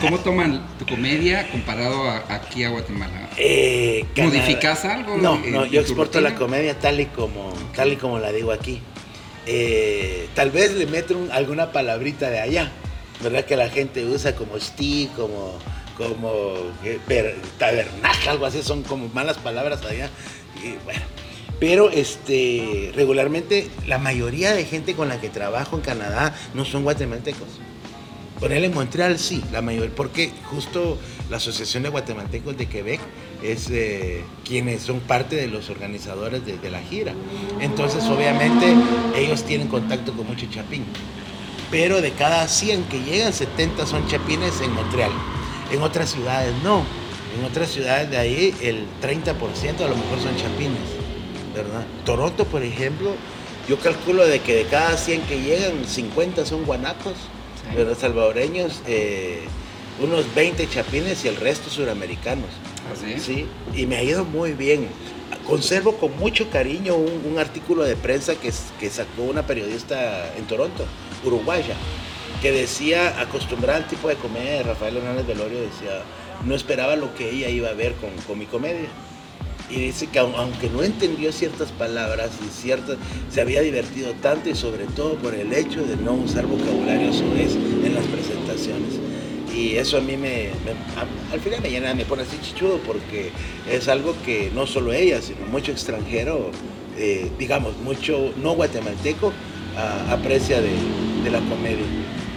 [0.00, 3.28] ¿Cómo toman tu comedia comparado a- aquí a Guatemala?
[3.36, 7.92] Eh, ¿Modificas algo No, en- no, en yo exporto la comedia tal y como, tal
[7.92, 8.80] y como la digo aquí.
[9.46, 12.70] Eh, tal vez le meto un- alguna palabrita de allá,
[13.22, 13.44] ¿verdad?
[13.44, 15.58] Que la gente usa como sti, como,
[15.96, 16.98] como eh,
[18.28, 20.10] algo así, son como malas palabras allá.
[20.62, 21.02] Y bueno,
[21.58, 26.82] pero este, regularmente la mayoría de gente con la que trabajo en Canadá no son
[26.82, 27.48] guatemaltecos.
[28.40, 30.98] Ponerle en Montreal sí, la mayor, porque justo
[31.30, 33.00] la Asociación de Guatemaltecos de Quebec
[33.42, 37.14] es eh, quienes son parte de los organizadores de, de la gira.
[37.60, 38.74] Entonces, obviamente,
[39.16, 40.84] ellos tienen contacto con mucho chapín.
[41.70, 45.10] Pero de cada 100 que llegan, 70 son chapines en Montreal.
[45.72, 46.84] En otras ciudades no.
[47.36, 50.80] En otras ciudades de ahí, el 30% a lo mejor son chapines,
[51.54, 51.84] ¿verdad?
[52.04, 53.14] Toronto, por ejemplo,
[53.68, 57.14] yo calculo de que de cada 100 que llegan, 50 son guanacos.
[57.68, 57.76] Sí.
[57.76, 57.96] ¿verdad?
[57.98, 59.44] salvadoreños, eh,
[60.00, 62.48] unos 20 chapines y el resto suramericanos.
[62.92, 63.18] ¿Así?
[63.20, 64.88] Sí, y me ha ido muy bien.
[65.46, 70.44] Conservo con mucho cariño un, un artículo de prensa que, que sacó una periodista en
[70.46, 70.84] Toronto,
[71.24, 71.74] uruguaya,
[72.42, 76.02] que decía, acostumbrada al tipo de comedia de Rafael Hernández Velorio, decía,
[76.44, 78.88] no esperaba lo que ella iba a ver con, con mi comedia.
[79.70, 82.98] Y dice que au- aunque no entendió ciertas palabras y ciertas,
[83.30, 87.54] se había divertido tanto y sobre todo por el hecho de no usar vocabulario soez
[87.54, 88.94] en las presentaciones.
[89.56, 92.78] Y eso a mí me, me- a- al final me llena, me pone así chichudo
[92.86, 93.30] porque
[93.70, 96.50] es algo que no solo ella, sino mucho extranjero,
[96.98, 99.32] eh, digamos, mucho no guatemalteco,
[99.76, 100.70] ah, aprecia de,
[101.24, 101.84] de la comedia.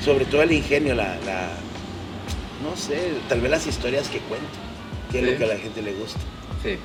[0.04, 1.50] Sobre todo el ingenio, la, la
[2.64, 4.48] no sé, tal vez las historias que cuento,
[5.12, 6.20] que es lo que a la gente le gusta.
[6.64, 6.78] Sí.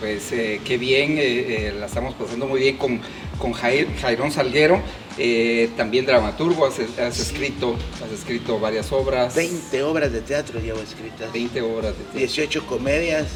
[0.00, 3.00] Pues eh, qué bien, eh, la estamos pasando muy bien con,
[3.38, 4.80] con Jair- Jairón Salguero,
[5.18, 7.22] eh, también dramaturgo, has, has Sí.
[7.22, 9.34] escrito, has escrito varias obras.
[9.34, 11.32] 20 obras de teatro llevo escritas.
[11.32, 12.18] 20 obras de teatro.
[12.18, 13.26] 18 comedias,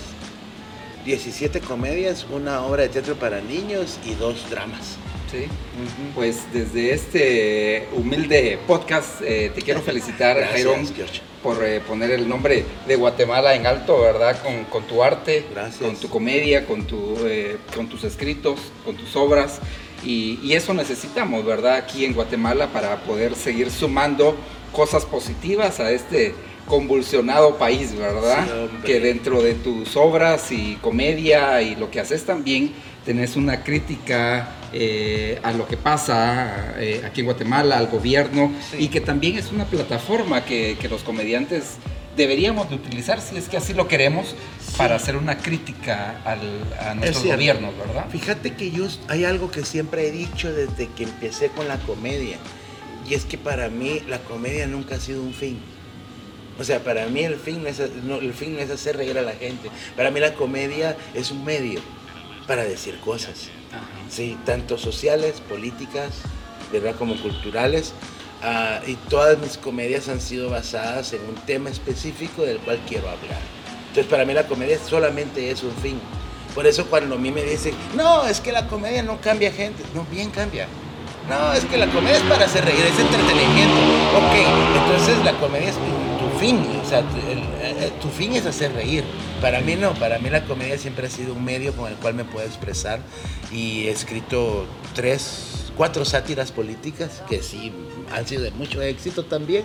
[1.04, 4.96] 17 comedias, una obra de teatro para niños y dos dramas.
[5.30, 5.46] Sí.
[6.14, 10.86] Pues desde este humilde podcast eh, te quiero felicitar, Jairón,
[11.42, 14.40] por eh, poner el nombre de Guatemala en alto, ¿verdad?
[14.42, 15.80] Con, con tu arte, Gracias.
[15.80, 19.58] con tu comedia, con, tu, eh, con tus escritos, con tus obras.
[20.04, 21.76] Y, y eso necesitamos, ¿verdad?
[21.76, 24.36] Aquí en Guatemala para poder seguir sumando
[24.72, 26.34] cosas positivas a este
[26.66, 28.46] convulsionado país, ¿verdad?
[28.46, 32.72] Sí, que dentro de tus obras y comedia y lo que haces también
[33.04, 38.76] tenés una crítica eh, a lo que pasa eh, aquí en Guatemala, al gobierno, Sí.
[38.84, 41.74] y que también es una plataforma que, que los comediantes
[42.16, 44.34] deberíamos de utilizar, si es que así lo queremos,
[44.76, 48.06] para hacer una crítica al- a nuestros gobiernos, ¿verdad?
[48.10, 52.36] Fíjate que yo hay algo que siempre he dicho desde que empecé con la comedia.
[53.08, 55.58] Y es que para mí la comedia nunca ha sido un fin.
[56.58, 59.18] O sea, para mí el fin no es, no, el fin no es hacer reír
[59.18, 59.70] a la gente.
[59.96, 61.80] Para mí la comedia es un medio
[62.46, 63.48] para decir cosas.
[63.72, 63.82] Ajá.
[64.10, 66.10] Sí, tanto sociales, políticas,
[66.70, 66.94] ¿verdad?
[66.96, 67.94] Como culturales.
[68.42, 73.08] Ah, y todas mis comedias han sido basadas en un tema específico del cual quiero
[73.08, 73.38] hablar.
[73.88, 76.00] Entonces, para mí la comedia solamente es un fin.
[76.54, 79.82] Por eso cuando a mí me dicen, no, es que la comedia no cambia gente.
[79.94, 80.66] No, bien cambia.
[81.28, 83.76] No, es que la comedia es para hacer reír, es entretenimiento.
[84.16, 85.80] Ok, entonces la comedia es tu,
[86.32, 87.38] tu fin, o sea, tu, el-
[87.84, 89.04] eh, tu fin es hacer reír.
[89.40, 92.14] Para mí no, para mí la comedia siempre ha sido un medio con el cual
[92.14, 92.98] me puedo expresar
[93.52, 97.72] y he escrito tres, cuatro sátiras políticas que sí
[98.12, 99.64] han sido de mucho éxito también.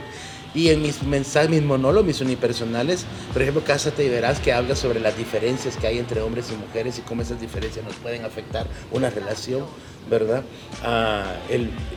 [0.54, 4.76] Y en mis mensajes, mis monólogos, mis unipersonales, por ejemplo, Cásate y Verás, que habla
[4.76, 8.26] sobre las diferencias que hay entre hombres y mujeres y cómo esas diferencias nos pueden
[8.26, 9.66] afectar una relación,
[10.10, 10.44] ¿verdad?
[10.84, 11.36] Ah,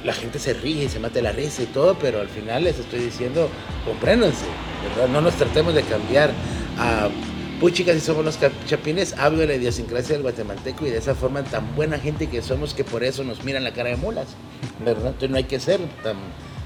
[0.04, 3.00] la gente se ríe se mata la risa y todo, pero al final les estoy
[3.00, 3.48] diciendo,
[3.86, 4.46] compréndanse,
[4.90, 5.08] ¿verdad?
[5.08, 6.30] No nos tratemos de cambiar.
[6.76, 7.08] a
[7.60, 11.44] Puchicas y somos los chapines, hablo de la idiosincrasia del guatemalteco y de esa forma
[11.44, 14.28] tan buena gente que somos que por eso nos miran la cara de mulas,
[14.82, 15.08] ¿verdad?
[15.08, 16.16] Entonces no hay que ser tan...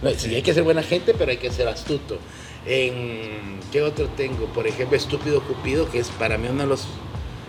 [0.03, 2.19] no, sí, hay que ser buena gente, pero hay que ser astuto.
[2.65, 4.47] En, ¿Qué otro tengo?
[4.47, 6.87] Por ejemplo, Estúpido Cupido, que es para mí uno de los...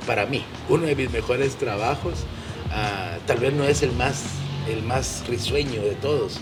[0.07, 2.25] Para mí, uno de mis mejores trabajos.
[2.71, 4.23] Ah, tal vez no es el más,
[4.67, 6.39] el más risueño de todos,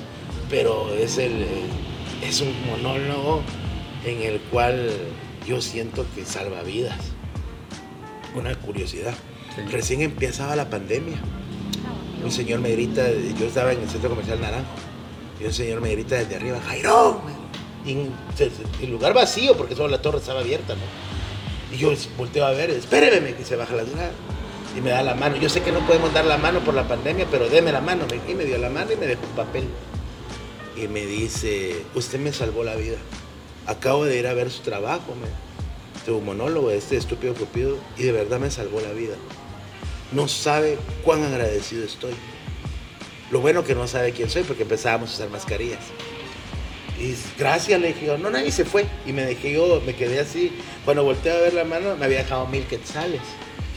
[0.49, 1.45] pero es, el,
[2.21, 3.41] es un monólogo
[4.05, 4.89] en el cual
[5.47, 6.97] yo siento que salva vidas.
[8.35, 9.13] Una curiosidad.
[9.55, 9.61] Sí.
[9.71, 11.17] Recién empezaba la pandemia.
[12.23, 13.03] Un señor me grita,
[13.37, 14.69] yo estaba en el centro comercial Naranjo,
[15.41, 17.17] y un señor me grita desde arriba, Jairón,
[17.85, 18.13] y en-
[18.81, 21.75] el lugar vacío porque solo la torre estaba abierta, ¿no?
[21.75, 24.11] Y yo volteo a ver, espéreme que se baja la grada.
[24.77, 25.35] Y me da la mano.
[25.35, 28.05] Yo sé que no podemos dar la mano por la pandemia, pero deme la mano.
[28.27, 29.65] Y me dio la mano y me dejó un papel.
[30.75, 32.97] Y me dice, usted me salvó la vida.
[33.67, 35.27] Acabo de ir a ver su trabajo, me.
[36.05, 39.15] Tu monólogo, este estúpido cupido, y de verdad me salvó la vida.
[40.11, 42.13] No sabe cuán agradecido estoy.
[43.31, 45.79] Lo bueno que no sabe quién soy, porque empezábamos a usar mascarillas.
[46.99, 48.85] Y gracias, le dije yo, no, nadie se fue.
[49.05, 50.51] Y me dejé yo, me quedé así.
[50.85, 53.21] Cuando volteé a ver la mano, me había dejado mil quetzales.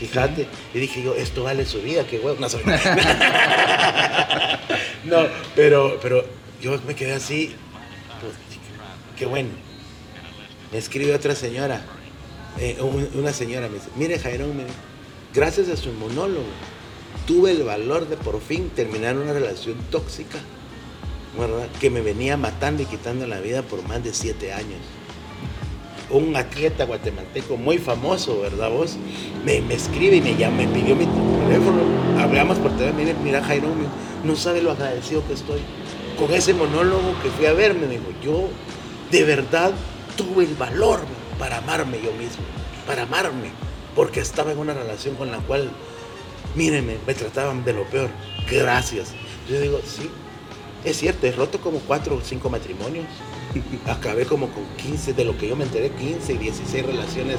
[0.01, 0.47] Fíjate.
[0.75, 2.37] Y dije yo, esto vale su vida, qué huevo.
[2.41, 2.63] No, soy-
[5.05, 6.25] no, pero, pero
[6.61, 7.55] yo me quedé así.
[8.21, 8.33] pues,
[9.17, 9.51] qué bueno.
[10.73, 11.85] Me escribe otra señora.
[12.59, 14.53] eh, un- una señora me dice, mire Jairón,
[15.35, 16.47] gracias a su monólogo,
[17.27, 20.39] tuve el valor de por fin terminar una relación tóxica
[21.39, 21.69] ¿verdad?
[21.79, 24.81] que me venía matando y quitando la vida por más de siete años.
[26.09, 28.97] Un atleta guatemalteco muy famoso, ¿verdad vos?
[29.45, 31.83] Me, me escribe y me llama, me pidió mi teléfono,
[32.19, 35.61] hablamos por teléfono, mira, mira Jairo, me- no sabe lo agradecido que estoy.
[36.19, 38.49] Con ese monólogo que fui a ver, me dijo, yo
[39.11, 39.73] de verdad
[40.17, 41.01] tuve el valor
[41.39, 42.45] para amarme yo mismo,
[42.87, 43.51] para amarme,
[43.95, 45.71] porque estaba en una relación con la cual,
[46.55, 48.09] mírenme, me trataban de lo peor.
[48.51, 49.09] Gracias.
[49.49, 50.11] Yo digo, sí,
[50.85, 53.07] es cierto, he roto como cuatro o cinco matrimonios.
[53.87, 57.39] Acabé como con 15, de lo que yo me enteré, 15 y 16 relaciones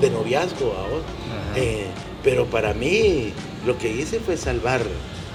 [0.00, 1.04] de noviazgo ahora.
[1.56, 1.86] Eh,
[2.22, 3.32] pero para mí
[3.64, 4.82] lo que hice fue salvar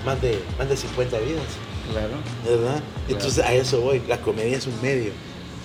[0.05, 1.43] más de, más de 50 vidas,
[1.91, 2.13] Claro.
[2.45, 2.81] ¿verdad?
[3.09, 4.01] Entonces a eso voy.
[4.07, 5.11] La comedia es un medio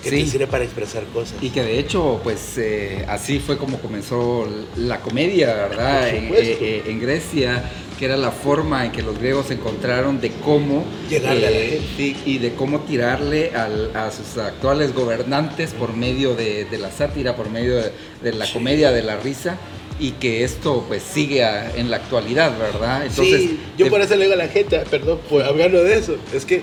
[0.03, 0.23] que Sí.
[0.23, 1.35] te sirve para expresar cosas.
[1.41, 6.01] Y que de hecho, pues eh, así fue como comenzó la comedia, ¿verdad?
[6.09, 7.63] Por En, eh, eh, en Grecia,
[7.97, 12.15] que era la forma en que los griegos encontraron de cómo Llegarle a la gente.
[12.25, 17.35] y de cómo tirarle al- a sus actuales gobernantes por medio de, de la sátira,
[17.35, 17.91] por medio de,
[18.21, 19.57] de la comedia, de la risa,
[19.99, 23.03] y que esto pues sigue a- en la actualidad, ¿verdad?
[23.07, 26.17] Entonces, sí, yo por eso le digo a la gente, perdón, pues, hablando de eso,
[26.35, 26.61] es que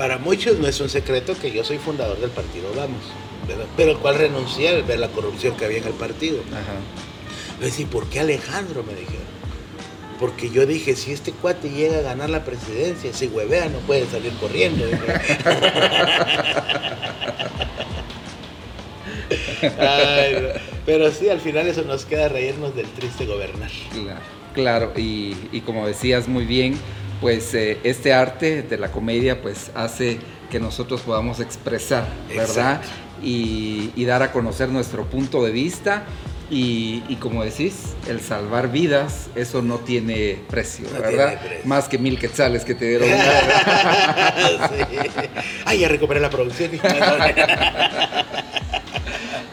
[0.00, 3.02] para muchos no es un secreto que yo soy fundador del partido Vamos,
[3.46, 3.66] ¿verdad?
[3.76, 6.40] pero el cual renuncié al ver la corrupción que había en el partido.
[6.52, 7.60] Ajá.
[7.60, 8.82] Decía, ¿por qué Alejandro?
[8.82, 9.26] Me dijeron.
[10.18, 14.06] Porque yo dije, si este cuate llega a ganar la presidencia, si huevea no puede
[14.06, 14.86] salir corriendo.
[19.78, 20.48] Ay.
[20.86, 23.70] Pero sí, al final eso nos queda reírnos del triste gobernar.
[23.92, 24.20] Claro,
[24.54, 26.78] claro, y, y como decías muy bien,
[27.20, 30.18] pues eh, este arte de la comedia pues hace
[30.50, 32.80] que nosotros podamos expresar, ¿verdad?
[33.22, 36.04] Y, y dar a conocer nuestro punto de vista.
[36.52, 41.28] Y, y como decís, el salvar vidas, eso no tiene precio, No ¿verdad?
[41.28, 41.66] tiene precio.
[41.66, 43.08] Más que mil quetzales que te dieron.
[44.70, 44.98] Sí.
[45.64, 46.72] Ay, ya recuperé la producción.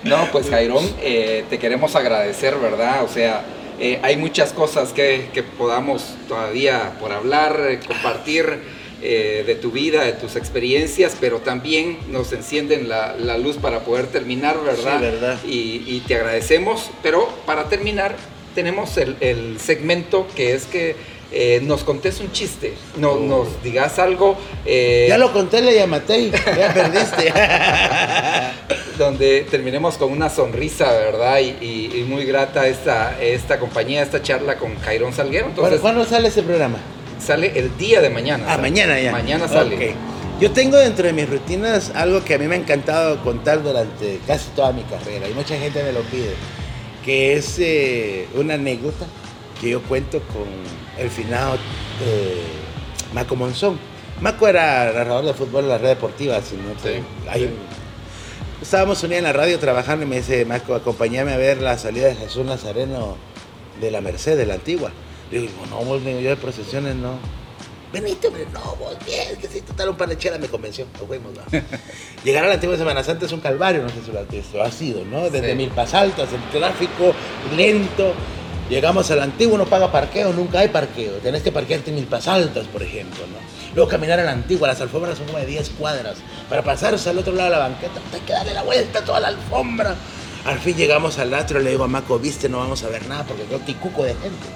[0.04, 3.04] No, pues Jairón, eh, te queremos agradecer, ¿verdad?
[3.04, 3.44] O sea,
[3.80, 8.60] eh, hay muchas cosas que, que podamos todavía por hablar, eh, compartir
[9.02, 13.82] eh, de tu vida, de tus experiencias, pero también nos encienden la, la luz para
[13.82, 14.98] poder terminar, ¿verdad?
[14.98, 15.40] Sí, verdad.
[15.46, 18.16] Y, y te agradecemos, pero para terminar
[18.56, 20.96] tenemos el, el segmento que es que
[21.32, 23.20] eh, nos contés un chiste, no, Oh.
[23.20, 24.38] nos digas algo.
[24.66, 26.32] eh, Ya lo conté, le llamaste.
[26.32, 27.34] Ya perdiste.
[28.98, 31.40] donde terminemos con una sonrisa, ¿verdad?
[31.40, 35.48] Y, y- y muy grata esta, esta compañía, esta charla con Jairón Salguero.
[35.48, 36.78] Entonces, ¿Cuándo sale ese programa?
[37.20, 38.44] sale el día de mañana.
[38.48, 38.62] Ah, sale.
[38.62, 39.12] mañana ya.
[39.12, 39.76] Mañana sale.
[39.76, 39.96] Ok.
[40.40, 44.20] Yo tengo dentro de mis rutinas algo que a mí me ha encantado contar durante
[44.28, 46.34] casi toda mi carrera y mucha gente me lo pide,
[47.04, 49.06] que es eh, una anécdota
[49.60, 50.46] que yo cuento con
[50.98, 51.56] el finado
[52.04, 52.42] eh,
[53.14, 53.80] Maco Monzón.
[54.22, 57.50] Maco era narrador de fútbol en la red deportiva, si no te- Sí, hay sí.
[58.62, 61.78] Estábamos un día en la radio trabajando y me dice, Maco, acompáñame a ver la
[61.78, 63.16] salida de Jesús Nazareno
[63.80, 64.92] de la Merced, de la antigua.
[65.32, 67.20] Le digo, no, vos, yo de procesiones no.
[67.94, 70.86] Venite, hombre, no, vos bien, que si total un par de chelas me convenció.
[71.08, 71.42] Fuimos, ¿no?
[72.24, 74.12] Llegar a la antigua Semana Santa es un calvario, no sé si
[74.58, 75.30] lo ha sido, ¿no?
[75.30, 75.56] Desde Sí.
[75.56, 77.14] Milpas Altas, el tráfico
[77.56, 78.14] lento.
[78.70, 81.14] Llegamos al antiguo, no paga parqueo, nunca hay parqueo.
[81.24, 83.38] Tenés que parquearte en Milpas Altas, por ejemplo, ¿no?
[83.76, 86.18] Luego caminar a la antigua, las alfombras son como de 10 cuadras.
[86.50, 89.20] Para pasarse al otro lado de la banqueta, hay que darle la vuelta a toda
[89.20, 89.96] la alfombra.
[90.46, 93.24] Al fin llegamos al atrio, le digo a Maco, viste, no vamos a ver nada
[93.24, 94.48] porque creo que hay cuco de gente.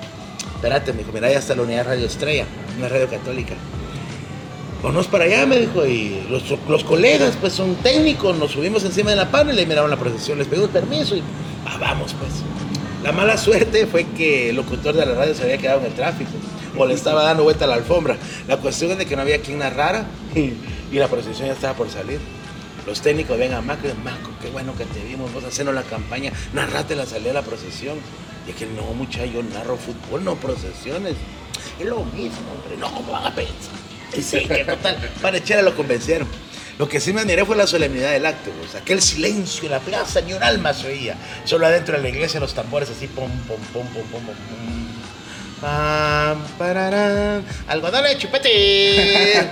[0.55, 2.45] Espérate, me dijo, mira, ya está la unidad Radio Estrella,
[2.77, 3.53] una radio católica.
[4.83, 9.11] Vamos para allá, me dijo, y los, los colegas, pues son técnicos, nos subimos encima
[9.11, 11.21] de la panel y miraron la procesión, les pedimos permiso y
[11.67, 12.31] ah, vamos, pues.
[13.03, 15.93] La mala suerte fue que el locutor de la radio se había quedado en el
[15.93, 16.31] tráfico
[16.77, 18.15] o le estaba dando vuelta a la alfombra.
[18.47, 20.53] La cuestión es de que no había quien narrara y,
[20.91, 22.19] la procesión ya estaba por salir.
[22.85, 26.31] Los técnicos ven a dicen, Maco, qué bueno que te vimos, vos haciendo la campaña,
[26.53, 27.97] narrate la salida de la procesión.
[28.45, 31.15] Y es que no, muchacho, yo narro fútbol, no procesiones.
[31.79, 33.73] Es lo mismo, hombre, no, ¿cómo van a pensar?
[34.15, 36.27] Y sí, que total, para echar lo convencieron.
[36.81, 39.71] Lo que sí me admiré fue la solemnidad del acto, o sea, aquel silencio en
[39.73, 41.15] la plaza, ni un alma se oía.
[41.45, 44.33] Solo adentro de la iglesia los tambores así, pum, pum, pum, pum, pum, pum.
[44.33, 44.87] pum.
[45.61, 49.47] Pam, pararán, algodón de chupete.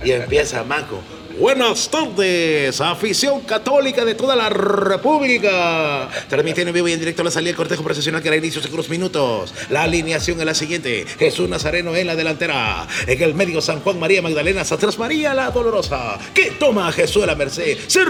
[0.04, 1.00] y empieza Maco.
[1.38, 6.08] Buenas tardes, afición católica de toda la República.
[6.30, 8.72] Transmitiendo en vivo y en directo la salida del cortejo procesional que hará inicio en
[8.72, 9.52] unos minutos.
[9.68, 12.86] La alineación es la siguiente: Jesús Nazareno en la delantera.
[13.06, 16.18] En el medio, San Juan María Magdalena, atrás María la Dolorosa.
[16.32, 17.76] Que toma a Jesús de la Merced.
[17.86, 18.08] Ser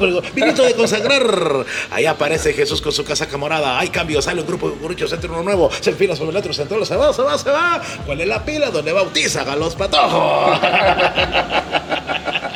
[0.00, 1.64] el vinito de consagrar.
[1.92, 3.78] Ahí aparece Jesús con su casaca morada.
[3.78, 5.70] Hay cambios, sale un grupo de curuchos, entra uno nuevo.
[5.80, 7.80] Se enfila sobre el otro, se entró, se va, se va, se va.
[8.04, 10.58] ¿Cuál es la pila donde bautizan a los patojos?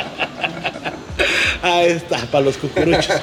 [1.64, 3.06] Ahí está, para los cucuruchos.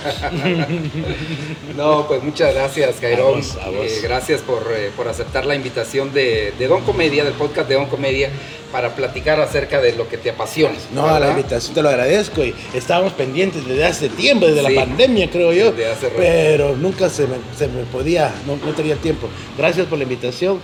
[1.75, 3.35] No, pues muchas gracias, Jairón.
[3.35, 3.85] A vos, a vos.
[3.85, 7.75] Eh, gracias por, eh, por aceptar la invitación de, de Don Comedia, del podcast de
[7.75, 8.29] Don Comedia,
[8.71, 10.75] para platicar acerca de lo que te apasiona.
[10.93, 14.81] No, la invitación te lo agradezco y estábamos pendientes desde hace tiempo, desde Sí, la
[14.81, 16.17] pandemia creo yo, desde hace rato.
[16.17, 19.29] pero nunca se me, se me podía, no, no tenía tiempo.
[19.57, 20.59] Gracias por la invitación.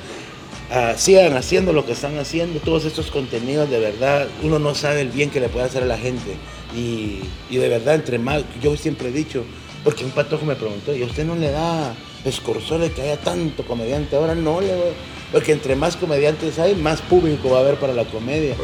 [0.72, 5.02] Ah, sigan haciendo lo que están haciendo, todos estos contenidos, de verdad, uno no sabe
[5.02, 6.32] el bien que le puede hacer a la gente.
[6.76, 9.44] Y, y de verdad, entre más, yo siempre he dicho,
[9.84, 11.94] porque un patojo me preguntó, ¿y a usted no le da
[12.26, 14.34] escorzor de que haya tanto comediante ahora?
[14.34, 14.94] No, le doy.
[15.32, 18.56] porque entre más comediantes hay, más público va a haber para la comedia.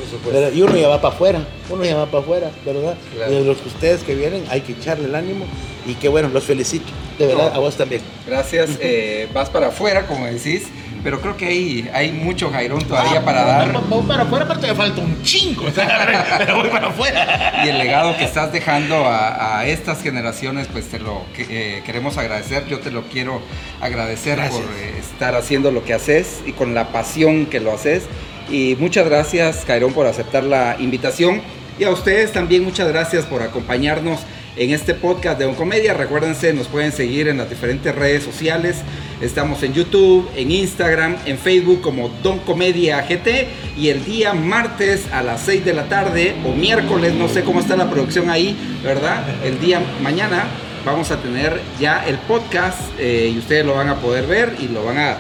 [0.55, 2.97] Y uno ya va para afuera, uno ya va para afuera, ¿verdad?
[3.15, 3.31] Claro.
[3.39, 5.45] Y los que ustedes que vienen, hay que echarle el ánimo.
[5.85, 6.85] y que bueno, los felicito.
[7.19, 7.55] De verdad, No.
[7.55, 8.01] a vos también.
[8.27, 8.71] Gracias.
[8.79, 10.63] eh, vas para afuera, como decís,
[11.03, 13.71] pero creo que hay, hay mucho Jairón todavía para dar.
[13.87, 15.65] Voy para afuera, aparte me falta un chingo.
[16.37, 17.63] pero voy para afuera.
[17.65, 22.17] Y el legado que estás dejando a, a estas generaciones, pues te lo eh, queremos
[22.17, 22.67] agradecer.
[22.67, 23.41] Yo te lo quiero
[23.81, 24.61] agradecer Gracias.
[24.61, 28.03] por eh, estar haciendo lo que haces y con la pasión que lo haces.
[28.49, 31.41] Y muchas gracias, Cairón, por aceptar la invitación.
[31.79, 34.19] Y a ustedes también muchas gracias por acompañarnos
[34.55, 35.93] en este podcast de Oncomedia.
[35.93, 38.77] Recuérdense, nos pueden seguir en las diferentes redes sociales.
[39.21, 43.47] Estamos en YouTube, en Instagram, en Facebook como Don Comedia GT.
[43.77, 47.59] Y el día martes a las 6 de la tarde o miércoles, no sé cómo
[47.59, 49.23] está la producción ahí, ¿verdad?
[49.43, 50.45] El día mañana
[50.85, 54.67] vamos a tener ya el podcast eh, y ustedes lo van a poder ver y
[54.67, 55.17] lo van a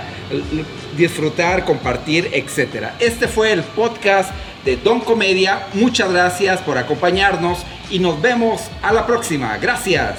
[0.97, 2.95] disfrutar, compartir, etcétera.
[2.99, 4.31] Este fue el podcast
[4.65, 5.67] de Don Comedia.
[5.73, 7.59] Muchas gracias por acompañarnos
[7.89, 9.57] y nos vemos a la próxima.
[9.57, 10.17] Gracias.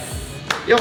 [0.66, 0.80] Dios.